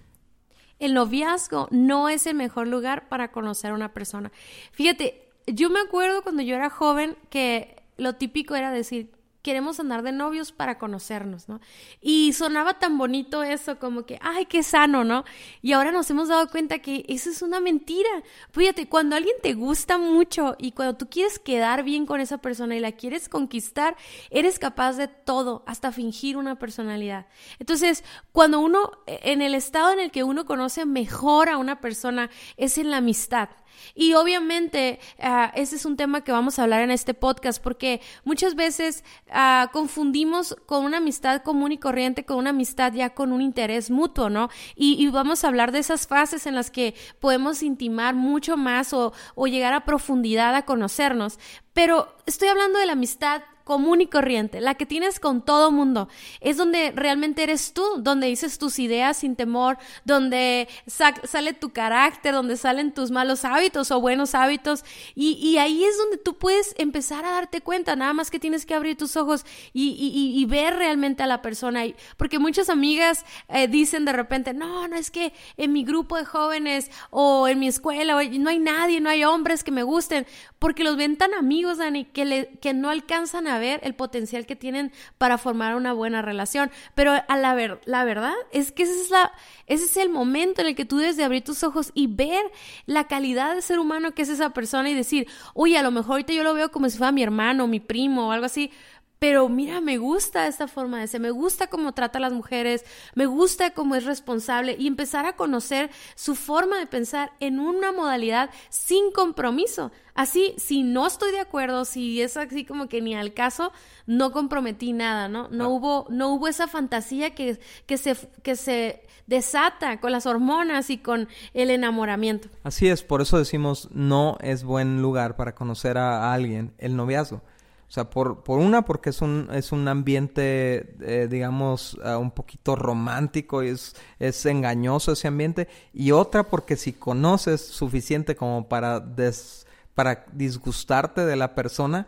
el 0.80 0.94
noviazgo 0.94 1.68
no 1.72 2.08
es 2.08 2.28
el 2.28 2.36
mejor 2.36 2.68
lugar 2.68 3.10
para 3.10 3.32
conocer 3.32 3.72
a 3.72 3.74
una 3.74 3.94
persona. 3.94 4.32
Fíjate, 4.72 5.28
yo 5.48 5.70
me 5.70 5.80
acuerdo 5.80 6.22
cuando 6.22 6.44
yo 6.44 6.56
era 6.56 6.70
joven 6.70 7.18
que 7.30 7.82
lo 7.98 8.14
típico 8.14 8.56
era 8.56 8.72
decir, 8.72 9.12
queremos 9.48 9.80
andar 9.80 10.04
de 10.04 10.12
novios 10.12 10.51
para 10.51 10.77
conocernos, 10.77 11.48
¿no? 11.48 11.62
Y 12.01 12.34
sonaba 12.34 12.80
tan 12.80 12.98
bonito 12.98 13.44
eso, 13.44 13.80
como 13.80 14.06
que, 14.06 14.20
ay, 14.22 14.46
qué 14.46 14.62
sano, 14.62 15.06
¿no? 15.06 15.24
Y 15.62 15.72
ahora 15.72 15.94
nos 15.94 16.10
hemos 16.10 16.27
dado 16.27 16.50
cuenta 16.50 16.80
que 16.80 17.06
eso 17.08 17.30
es 17.30 17.42
una 17.42 17.62
mentira. 17.62 18.10
Fíjate, 18.51 18.89
cuando 18.89 19.16
alguien 19.16 19.38
te 19.42 19.54
gusta 19.54 19.98
mucho 19.98 20.58
y 20.60 20.74
cuando 20.74 20.98
tú 20.98 21.08
quieres 21.10 21.39
quedar 21.39 21.86
bien 21.86 22.06
con 22.06 22.20
esa 22.20 22.39
persona 22.39 22.75
y 22.75 22.82
la 22.82 22.92
quieres 22.92 23.30
conquistar, 23.30 23.96
eres 24.32 24.60
capaz 24.60 24.98
de 24.98 25.08
todo, 25.08 25.63
hasta 25.66 25.94
fingir 25.94 26.36
una 26.36 26.60
personalidad. 26.60 27.27
Entonces, 27.58 28.04
cuando 28.34 28.60
uno, 28.60 28.92
en 29.08 29.42
el 29.42 29.56
estado 29.56 29.94
en 29.94 30.01
el 30.01 30.12
que 30.12 30.25
uno 30.25 30.46
conoce 30.46 30.86
mejor 30.86 31.48
a 31.48 31.58
una 31.58 31.80
persona, 31.80 32.30
es 32.58 32.77
en 32.77 32.92
la 32.92 32.98
amistad. 32.98 33.48
Y 33.96 34.14
obviamente 34.14 35.00
uh, 35.20 35.52
ese 35.56 35.76
es 35.76 35.86
un 35.86 35.98
tema 35.98 36.24
que 36.24 36.32
vamos 36.32 36.60
a 36.60 36.64
hablar 36.64 36.82
en 36.82 36.92
este 36.92 37.14
podcast 37.14 37.62
porque 37.62 38.02
muchas 38.24 38.56
veces 38.56 39.04
uh, 39.30 39.72
confundimos 39.72 40.56
con 40.66 40.86
una 40.86 40.98
amistad 40.98 41.42
común 41.44 41.72
y 41.72 41.78
corriente 41.78 42.26
con 42.26 42.38
una 42.38 42.52
amistad 42.52 42.94
ya 42.94 43.12
con 43.12 43.32
un 43.32 43.42
interés 43.42 43.90
mutuo, 43.90 44.30
¿no? 44.30 44.50
Y, 44.76 45.08
vamos 45.08 45.44
a 45.44 45.48
hablar 45.48 45.72
de 45.72 45.80
esas 45.80 46.06
fases 46.06 46.46
en 46.46 46.54
las 46.54 46.70
que 46.70 46.94
podemos 47.20 47.64
intimar 47.64 48.14
mucho 48.14 48.58
más 48.58 48.94
o 48.94 49.14
llegar 49.48 49.74
a 49.74 49.86
profundidad 49.86 50.54
a 50.54 50.66
conocernos. 50.66 51.40
Pero 51.74 52.16
estoy 52.26 52.50
hablando 52.50 52.80
de 52.80 52.86
la 52.86 52.94
amistad 52.94 53.42
común 53.68 54.00
y 54.00 54.08
corriente, 54.08 54.62
la 54.62 54.76
que 54.76 54.86
tienes 54.86 55.20
con 55.20 55.44
todo 55.44 55.72
mundo. 55.72 56.08
Es 56.40 56.56
donde 56.56 56.92
realmente 56.96 57.44
eres 57.44 57.74
tú, 57.74 57.84
donde 57.98 58.28
dices 58.28 58.58
tus 58.58 58.80
ideas 58.80 59.18
sin 59.18 59.36
temor, 59.36 59.78
donde 60.06 60.70
sale 60.88 61.52
tu 61.52 61.72
carácter, 61.72 62.34
donde 62.34 62.56
salen 62.56 62.94
tus 62.94 63.12
malos 63.12 63.44
hábitos 63.44 63.92
o 63.92 64.00
buenos 64.00 64.36
hábitos. 64.36 64.86
Y, 65.16 65.58
ahí 65.58 65.84
es 65.84 65.98
donde 65.98 66.18
tú 66.18 66.38
puedes 66.38 66.76
empezar 66.78 67.26
a 67.26 67.32
darte 67.32 67.60
cuenta, 67.60 67.98
nada 67.98 68.14
más 68.14 68.32
que 68.32 68.40
tienes 68.40 68.66
que 68.66 68.74
abrir 68.74 68.96
tus 68.96 69.18
ojos 69.18 69.46
y, 69.74 70.46
ver 70.48 70.78
realmente 70.78 71.24
a 71.24 71.28
la 71.28 71.42
persona. 71.42 71.84
Porque 72.16 72.40
muchas 72.40 72.70
amigas 72.70 73.26
eh, 73.50 73.68
dicen 73.68 74.06
de 74.06 74.14
repente, 74.14 74.54
no, 74.54 74.88
no 74.88 74.96
es 74.96 75.12
que 75.12 75.34
en 75.58 75.74
mi 75.74 75.84
grupo 75.84 76.16
de 76.16 76.24
jóvenes 76.24 76.90
o 77.10 77.50
en 77.50 77.60
mi 77.60 77.68
escuela 77.68 78.14
no 78.14 78.50
hay 78.50 78.60
nadie, 78.60 79.02
no 79.02 79.10
hay 79.10 79.26
hombres 79.26 79.66
que 79.66 79.72
me 79.72 79.84
gusten, 79.84 80.26
porque 80.58 80.86
los 80.86 80.96
ven 80.96 81.18
tan 81.18 81.34
amigos, 81.34 81.80
Dani, 81.80 82.06
que, 82.06 82.58
que 82.62 82.74
no 82.74 82.90
alcanzan 82.90 83.48
a 83.48 83.57
ver 83.58 83.80
el 83.84 83.96
potencial 83.96 84.46
que 84.46 84.56
tienen 84.56 84.92
para 85.18 85.38
formar 85.38 85.76
una 85.76 85.94
buena 85.94 86.22
relación. 86.22 86.72
Pero 86.96 87.14
a 87.28 87.38
la, 87.38 87.54
ver, 87.54 87.82
la 87.86 88.04
verdad 88.04 88.34
es 88.52 88.72
que 88.72 88.84
ese 88.84 89.02
es, 89.02 89.10
la, 89.10 89.32
ese 89.66 89.86
es 89.86 89.98
el 89.98 90.10
momento 90.10 90.62
en 90.62 90.68
el 90.68 90.76
que 90.76 90.86
tú 90.86 90.98
debes 90.98 91.18
de 91.18 91.24
abrir 91.24 91.44
tus 91.44 91.64
ojos 91.64 91.92
y 91.94 92.08
ver 92.08 92.44
la 92.86 93.08
calidad 93.08 93.56
de 93.56 93.62
ser 93.62 93.80
humano 93.80 94.14
que 94.14 94.22
es 94.22 94.30
esa 94.30 94.52
persona 94.52 94.90
y 94.90 94.94
decir, 94.94 95.28
oye, 95.54 95.78
a 95.78 95.84
lo 95.84 95.92
mejor 95.92 96.14
ahorita 96.14 96.34
yo 96.34 96.44
lo 96.44 96.54
veo 96.54 96.72
como 96.72 96.90
si 96.90 96.98
fuera 96.98 97.12
mi 97.12 97.24
hermano, 97.24 97.68
mi 97.68 97.80
primo 97.80 98.28
o 98.28 98.32
algo 98.32 98.46
así, 98.46 98.72
pero 99.20 99.50
mira, 99.50 99.82
me 99.82 99.98
gusta 99.98 100.48
esta 100.48 100.68
forma 100.68 101.00
de 101.00 101.08
ser, 101.08 101.22
me 101.22 101.32
gusta 101.32 101.68
cómo 101.68 101.94
trata 101.94 102.20
a 102.20 102.22
las 102.22 102.34
mujeres, 102.34 102.86
me 103.16 103.26
gusta 103.26 103.72
cómo 103.72 103.96
es 103.96 104.06
responsable 104.06 104.76
y 104.78 104.88
empezar 104.88 105.26
a 105.26 105.36
conocer 105.36 105.90
su 106.16 106.36
forma 106.36 106.78
de 106.78 106.86
pensar 106.86 107.32
en 107.40 107.60
una 107.60 107.92
modalidad 107.92 108.50
sin 108.70 109.12
compromiso. 109.12 109.92
Así, 110.14 110.56
si 110.58 110.84
no 110.84 111.06
estoy 111.06 111.32
de 111.32 111.40
acuerdo, 111.40 111.86
si 111.86 112.22
es 112.22 112.38
así 112.38 112.66
como 112.66 112.88
que 112.88 113.02
ni 113.02 113.16
al 113.16 113.34
caso, 113.34 113.72
no 114.06 114.32
comprometí 114.32 114.94
nada, 114.94 115.28
¿no? 115.28 115.48
No 115.50 115.66
ah. 115.66 115.68
hubo, 115.70 116.06
no 116.10 116.30
hubo 116.30 116.48
esa 116.48 116.68
fantasía 116.68 117.36
que, 117.36 117.60
que 117.86 117.98
se, 117.98 118.16
que 118.42 118.56
se 118.56 119.04
desata 119.28 120.00
con 120.00 120.12
las 120.12 120.26
hormonas 120.26 120.90
y 120.90 120.98
con 120.98 121.28
el 121.54 121.70
enamoramiento. 121.70 122.50
Así 122.64 122.88
es, 122.88 123.04
por 123.04 123.22
eso 123.22 123.38
decimos 123.38 123.90
no 123.92 124.38
es 124.42 124.64
buen 124.64 125.02
lugar 125.02 125.36
para 125.36 125.54
conocer 125.54 125.98
a 125.98 126.34
alguien 126.34 126.74
el 126.78 126.96
noviazgo. 126.96 127.42
O 127.88 127.91
sea, 127.91 128.10
por, 128.10 128.44
por 128.44 128.60
una, 128.60 128.84
porque 128.84 129.12
es 129.12 129.22
un, 129.22 129.48
es 129.53 129.72
un 129.72 129.88
ambiente, 129.88 130.96
eh, 131.00 131.27
digamos, 131.29 131.94
uh, 131.96 132.17
un 132.17 132.32
poquito 132.32 132.75
romántico 132.75 133.63
y 133.63 133.70
es, 133.70 133.96
es 134.19 134.45
engañoso 134.45 135.13
ese 135.13 135.30
ambiente. 135.30 135.69
Y 135.93 136.12
otra, 136.12 136.43
porque 136.43 136.76
si 136.76 136.91
conoces 136.91 137.62
suficiente 137.62 138.36
como 138.36 138.67
para, 138.67 139.00
des, 139.00 139.65
para 139.95 140.26
disgustarte 140.34 141.26
de 141.26 141.38
la 141.38 141.56
persona, 141.56 142.08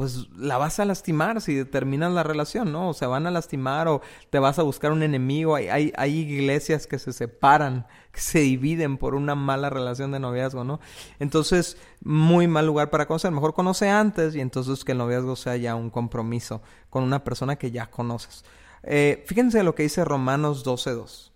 pues 0.00 0.30
la 0.34 0.56
vas 0.56 0.80
a 0.80 0.86
lastimar 0.86 1.42
si 1.42 1.62
terminas 1.66 2.10
la 2.10 2.22
relación, 2.22 2.72
¿no? 2.72 2.88
O 2.88 2.94
se 2.94 3.04
van 3.04 3.26
a 3.26 3.30
lastimar 3.30 3.86
o 3.86 4.00
te 4.30 4.38
vas 4.38 4.58
a 4.58 4.62
buscar 4.62 4.92
un 4.92 5.02
enemigo. 5.02 5.56
Hay, 5.56 5.92
hay, 5.94 6.18
iglesias 6.18 6.86
que 6.86 6.98
se 6.98 7.12
separan, 7.12 7.86
que 8.10 8.20
se 8.22 8.38
dividen 8.38 8.96
por 8.96 9.14
una 9.14 9.34
mala 9.34 9.68
relación 9.68 10.10
de 10.10 10.18
noviazgo, 10.18 10.64
¿no? 10.64 10.80
Entonces, 11.18 11.76
muy 12.02 12.48
mal 12.48 12.64
lugar 12.64 12.88
para 12.88 13.06
conocer. 13.06 13.30
Mejor 13.30 13.52
conoce 13.52 13.90
antes 13.90 14.34
y 14.34 14.40
entonces 14.40 14.86
que 14.86 14.92
el 14.92 14.98
noviazgo 14.98 15.36
sea 15.36 15.58
ya 15.58 15.74
un 15.74 15.90
compromiso 15.90 16.62
con 16.88 17.02
una 17.02 17.22
persona 17.22 17.56
que 17.56 17.70
ya 17.70 17.90
conoces. 17.90 18.46
Eh, 18.82 19.22
fíjense 19.26 19.62
lo 19.62 19.74
que 19.74 19.82
dice 19.82 20.02
Romanos 20.02 20.64
12.2. 20.64 21.30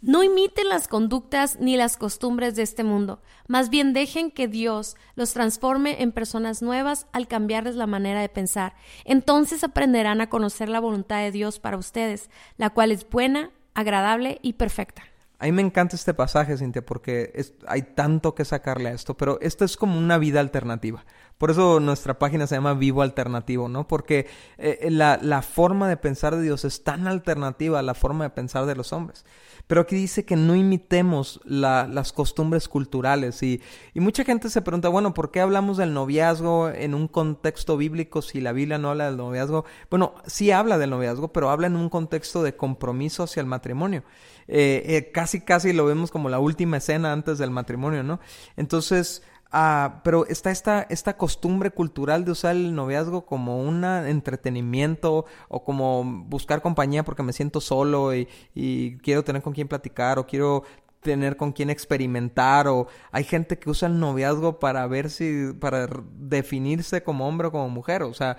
No 0.00 0.22
imiten 0.22 0.68
las 0.68 0.88
conductas 0.88 1.58
ni 1.58 1.76
las 1.76 1.96
costumbres 1.96 2.54
de 2.54 2.62
este 2.62 2.84
mundo, 2.84 3.22
más 3.48 3.70
bien 3.70 3.92
dejen 3.92 4.30
que 4.30 4.46
Dios 4.46 4.96
los 5.14 5.32
transforme 5.32 6.02
en 6.02 6.12
personas 6.12 6.62
nuevas 6.62 7.06
al 7.12 7.28
cambiarles 7.28 7.76
la 7.76 7.86
manera 7.86 8.20
de 8.20 8.28
pensar. 8.28 8.74
Entonces 9.04 9.64
aprenderán 9.64 10.20
a 10.20 10.28
conocer 10.28 10.68
la 10.68 10.80
voluntad 10.80 11.18
de 11.20 11.32
Dios 11.32 11.58
para 11.58 11.78
ustedes, 11.78 12.30
la 12.56 12.70
cual 12.70 12.92
es 12.92 13.08
buena, 13.08 13.50
agradable 13.74 14.38
y 14.42 14.54
perfecta. 14.54 15.02
A 15.38 15.44
mí 15.44 15.52
me 15.52 15.60
encanta 15.60 15.96
este 15.96 16.14
pasaje, 16.14 16.56
Cintia, 16.56 16.84
porque 16.84 17.30
hay 17.66 17.82
tanto 17.82 18.34
que 18.34 18.46
sacarle 18.46 18.88
a 18.88 18.92
esto, 18.92 19.16
pero 19.16 19.38
esto 19.42 19.66
es 19.66 19.76
como 19.76 19.98
una 19.98 20.16
vida 20.16 20.40
alternativa. 20.40 21.04
Por 21.38 21.50
eso 21.50 21.80
nuestra 21.80 22.18
página 22.18 22.46
se 22.46 22.54
llama 22.54 22.74
Vivo 22.74 23.02
Alternativo, 23.02 23.68
¿no? 23.68 23.86
Porque 23.86 24.26
eh, 24.56 24.88
la, 24.90 25.18
la, 25.20 25.42
forma 25.42 25.88
de 25.88 25.96
pensar 25.98 26.34
de 26.34 26.42
Dios 26.42 26.64
es 26.64 26.82
tan 26.82 27.06
alternativa 27.06 27.78
a 27.78 27.82
la 27.82 27.94
forma 27.94 28.24
de 28.24 28.30
pensar 28.30 28.64
de 28.64 28.74
los 28.74 28.92
hombres. 28.92 29.24
Pero 29.66 29.80
aquí 29.80 29.96
dice 29.96 30.24
que 30.24 30.36
no 30.36 30.54
imitemos 30.54 31.40
la, 31.44 31.88
las 31.88 32.12
costumbres 32.12 32.68
culturales. 32.68 33.42
Y, 33.42 33.60
y 33.94 34.00
mucha 34.00 34.24
gente 34.24 34.48
se 34.48 34.62
pregunta, 34.62 34.88
bueno, 34.88 35.12
¿por 35.12 35.30
qué 35.30 35.40
hablamos 35.40 35.76
del 35.76 35.92
noviazgo 35.92 36.70
en 36.70 36.94
un 36.94 37.08
contexto 37.08 37.76
bíblico 37.76 38.22
si 38.22 38.40
la 38.40 38.52
Biblia 38.52 38.78
no 38.78 38.90
habla 38.90 39.06
del 39.06 39.16
noviazgo? 39.16 39.64
Bueno, 39.90 40.14
sí 40.26 40.52
habla 40.52 40.78
del 40.78 40.90
noviazgo, 40.90 41.32
pero 41.32 41.50
habla 41.50 41.66
en 41.66 41.76
un 41.76 41.88
contexto 41.88 42.42
de 42.44 42.56
compromiso 42.56 43.24
hacia 43.24 43.40
el 43.40 43.46
matrimonio. 43.46 44.04
Eh, 44.48 44.84
eh, 44.86 45.10
casi, 45.12 45.40
casi 45.40 45.72
lo 45.72 45.84
vemos 45.84 46.12
como 46.12 46.28
la 46.28 46.38
última 46.38 46.76
escena 46.76 47.12
antes 47.12 47.38
del 47.38 47.50
matrimonio, 47.50 48.04
¿no? 48.04 48.20
Entonces, 48.56 49.22
Ah, 49.52 50.00
pero 50.02 50.26
está 50.26 50.50
esta, 50.50 50.82
esta 50.90 51.16
costumbre 51.16 51.70
cultural 51.70 52.24
de 52.24 52.32
usar 52.32 52.56
el 52.56 52.74
noviazgo 52.74 53.26
como 53.26 53.62
un 53.62 53.84
entretenimiento 53.84 55.24
o 55.48 55.64
como 55.64 56.04
buscar 56.26 56.62
compañía 56.62 57.04
porque 57.04 57.22
me 57.22 57.32
siento 57.32 57.60
solo 57.60 58.14
y, 58.14 58.28
y 58.54 58.98
quiero 58.98 59.22
tener 59.22 59.42
con 59.42 59.52
quién 59.52 59.68
platicar 59.68 60.18
o 60.18 60.26
quiero 60.26 60.64
tener 61.00 61.36
con 61.36 61.52
quién 61.52 61.70
experimentar 61.70 62.66
o 62.66 62.88
hay 63.12 63.22
gente 63.22 63.58
que 63.58 63.70
usa 63.70 63.88
el 63.88 64.00
noviazgo 64.00 64.58
para 64.58 64.84
ver 64.88 65.10
si 65.10 65.52
para 65.60 65.88
definirse 66.18 67.04
como 67.04 67.28
hombre 67.28 67.46
o 67.46 67.52
como 67.52 67.68
mujer, 67.68 68.02
o 68.02 68.12
sea, 68.12 68.36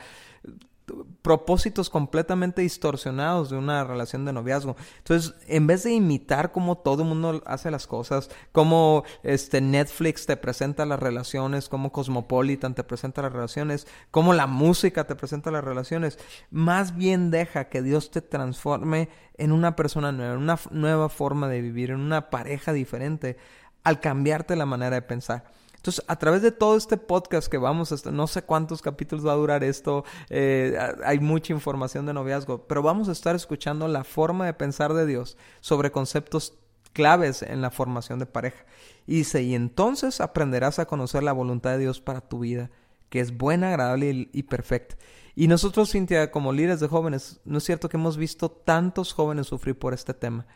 propósitos 1.22 1.90
completamente 1.90 2.62
distorsionados 2.62 3.50
de 3.50 3.58
una 3.58 3.84
relación 3.84 4.24
de 4.24 4.34
noviazgo. 4.34 4.78
Entonces, 5.00 5.36
en 5.48 5.68
vez 5.68 5.84
de 5.84 5.92
imitar 5.92 6.52
cómo 6.52 6.78
todo 6.78 7.04
el 7.04 7.10
mundo 7.10 7.44
hace 7.46 7.70
las 7.70 7.88
cosas, 7.88 8.30
cómo 8.52 9.04
este 9.24 9.60
Netflix 9.60 10.26
te 10.26 10.38
presenta 10.38 10.86
las 10.86 11.00
relaciones, 11.00 11.68
cómo 11.68 11.92
Cosmopolitan 11.92 12.76
te 12.76 12.84
presenta 12.84 13.22
las 13.22 13.34
relaciones, 13.34 13.88
cómo 14.12 14.34
la 14.34 14.48
música 14.48 15.06
te 15.06 15.16
presenta 15.16 15.52
las 15.52 15.64
relaciones, 15.64 16.18
más 16.50 16.96
bien 16.96 17.32
deja 17.32 17.68
que 17.68 17.82
Dios 17.82 18.10
te 18.10 18.22
transforme 18.22 19.10
en 19.38 19.52
una 19.52 19.76
persona 19.76 20.12
nueva, 20.12 20.34
en 20.34 20.40
una 20.40 20.60
nueva 20.72 21.10
forma 21.10 21.50
de 21.50 21.62
vivir, 21.62 21.92
en 21.92 22.00
una 22.00 22.30
pareja 22.30 22.72
diferente, 22.72 23.38
al 23.84 24.00
cambiarte 24.00 24.56
la 24.56 24.66
manera 24.66 24.96
de 24.96 25.02
pensar. 25.02 25.57
Entonces, 25.78 26.04
a 26.08 26.18
través 26.18 26.42
de 26.42 26.52
todo 26.52 26.76
este 26.76 26.98
podcast 26.98 27.48
que 27.48 27.58
vamos, 27.58 27.92
hasta, 27.92 28.12
no 28.12 28.28
sé 28.28 28.42
cuántos 28.42 28.82
capítulos 28.82 29.26
va 29.26 29.32
a 29.32 29.38
durar 29.38 29.64
esto, 29.64 30.04
eh, 30.30 30.78
hay 31.06 31.20
mucha 31.20 31.54
información 31.54 32.06
de 32.06 32.14
noviazgo, 32.14 32.68
pero 32.68 32.82
vamos 32.82 33.08
a 33.10 33.14
estar 33.14 33.36
escuchando 33.36 33.88
la 33.88 34.04
forma 34.04 34.46
de 34.46 34.54
pensar 34.54 34.94
de 34.94 35.06
Dios 35.06 35.38
sobre 35.62 35.92
conceptos 35.92 36.58
claves 36.94 37.42
en 37.42 37.62
la 37.62 37.72
formación 37.72 38.20
de 38.20 38.26
pareja. 38.26 38.66
Y 39.06 39.18
dice, 39.18 39.44
y 39.44 39.56
entonces 39.56 40.20
aprenderás 40.20 40.80
a 40.80 40.88
conocer 40.88 41.24
la 41.24 41.32
voluntad 41.32 41.72
de 41.72 41.80
Dios 41.80 42.02
para 42.02 42.22
tu 42.22 42.40
vida, 42.40 42.70
que 43.10 43.20
es 43.20 43.38
buena, 43.38 43.70
agradable 43.70 44.10
y, 44.10 44.30
y 44.34 44.44
perfecta. 44.44 44.98
Y 45.36 45.48
nosotros, 45.48 45.92
Cintia, 45.92 46.32
como 46.32 46.52
líderes 46.52 46.80
de 46.80 46.88
jóvenes, 46.88 47.40
¿no 47.46 47.60
es 47.60 47.64
cierto 47.64 47.88
que 47.88 47.98
hemos 47.98 48.18
visto 48.18 48.50
tantos 48.50 49.14
jóvenes 49.14 49.48
sufrir 49.48 49.78
por 49.78 49.94
este 49.94 50.16
tema? 50.16 50.48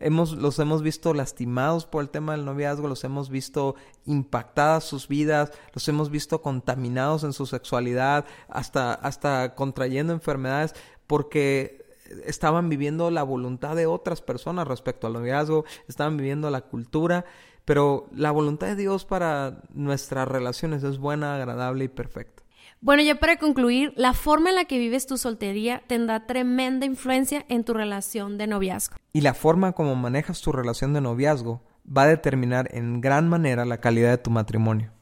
Hemos, 0.00 0.32
los 0.32 0.58
hemos 0.58 0.82
visto 0.82 1.14
lastimados 1.14 1.86
por 1.86 2.02
el 2.02 2.10
tema 2.10 2.32
del 2.32 2.44
noviazgo, 2.44 2.88
los 2.88 3.04
hemos 3.04 3.30
visto 3.30 3.74
impactadas 4.04 4.84
sus 4.84 5.08
vidas, 5.08 5.52
los 5.74 5.86
hemos 5.88 6.10
visto 6.10 6.42
contaminados 6.42 7.24
en 7.24 7.32
su 7.32 7.46
sexualidad, 7.46 8.24
hasta, 8.48 8.94
hasta 8.94 9.54
contrayendo 9.54 10.12
enfermedades, 10.12 10.74
porque 11.06 11.86
estaban 12.24 12.68
viviendo 12.68 13.10
la 13.10 13.22
voluntad 13.22 13.76
de 13.76 13.86
otras 13.86 14.22
personas 14.22 14.66
respecto 14.66 15.06
al 15.06 15.12
noviazgo, 15.12 15.64
estaban 15.88 16.16
viviendo 16.16 16.50
la 16.50 16.62
cultura, 16.62 17.24
pero 17.64 18.08
la 18.14 18.30
voluntad 18.30 18.68
de 18.68 18.76
Dios 18.76 19.04
para 19.04 19.60
nuestras 19.74 20.26
relaciones 20.26 20.82
es 20.84 20.98
buena, 20.98 21.36
agradable 21.36 21.84
y 21.84 21.88
perfecta. 21.88 22.42
Bueno, 22.80 23.02
ya 23.02 23.16
para 23.16 23.38
concluir, 23.38 23.92
la 23.96 24.12
forma 24.12 24.50
en 24.50 24.54
la 24.54 24.64
que 24.64 24.78
vives 24.78 25.06
tu 25.06 25.18
soltería 25.18 25.82
tendrá 25.88 26.26
tremenda 26.26 26.86
influencia 26.86 27.44
en 27.48 27.64
tu 27.64 27.74
relación 27.74 28.38
de 28.38 28.46
noviazgo. 28.46 28.96
Y 29.12 29.22
la 29.22 29.34
forma 29.34 29.72
como 29.72 29.96
manejas 29.96 30.40
tu 30.40 30.52
relación 30.52 30.92
de 30.92 31.00
noviazgo 31.00 31.60
va 31.84 32.02
a 32.02 32.06
determinar 32.06 32.68
en 32.72 33.00
gran 33.00 33.28
manera 33.28 33.64
la 33.64 33.78
calidad 33.78 34.10
de 34.10 34.18
tu 34.18 34.30
matrimonio. 34.30 34.92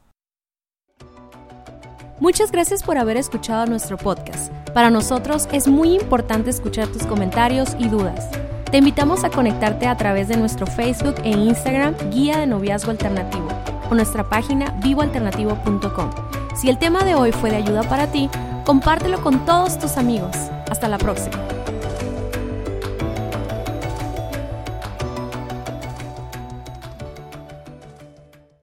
Muchas 2.18 2.50
gracias 2.50 2.82
por 2.82 2.96
haber 2.96 3.18
escuchado 3.18 3.66
nuestro 3.66 3.98
podcast. 3.98 4.50
Para 4.72 4.88
nosotros 4.88 5.46
es 5.52 5.68
muy 5.68 5.94
importante 5.94 6.48
escuchar 6.48 6.88
tus 6.88 7.02
comentarios 7.04 7.76
y 7.78 7.88
dudas. 7.88 8.30
Te 8.70 8.78
invitamos 8.78 9.22
a 9.22 9.30
conectarte 9.30 9.86
a 9.86 9.98
través 9.98 10.28
de 10.28 10.38
nuestro 10.38 10.66
Facebook 10.66 11.16
e 11.24 11.30
Instagram 11.30 11.94
Guía 12.10 12.38
de 12.38 12.46
Noviazgo 12.46 12.90
Alternativo 12.90 13.48
o 13.90 13.94
nuestra 13.94 14.26
página 14.30 14.70
vivoalternativo.com. 14.82 16.45
Si 16.56 16.70
el 16.70 16.78
tema 16.78 17.04
de 17.04 17.14
hoy 17.14 17.32
fue 17.32 17.50
de 17.50 17.56
ayuda 17.56 17.82
para 17.82 18.06
ti, 18.06 18.30
compártelo 18.64 19.22
con 19.22 19.44
todos 19.44 19.78
tus 19.78 19.98
amigos. 19.98 20.34
Hasta 20.70 20.88
la 20.88 20.96
próxima. 20.96 21.36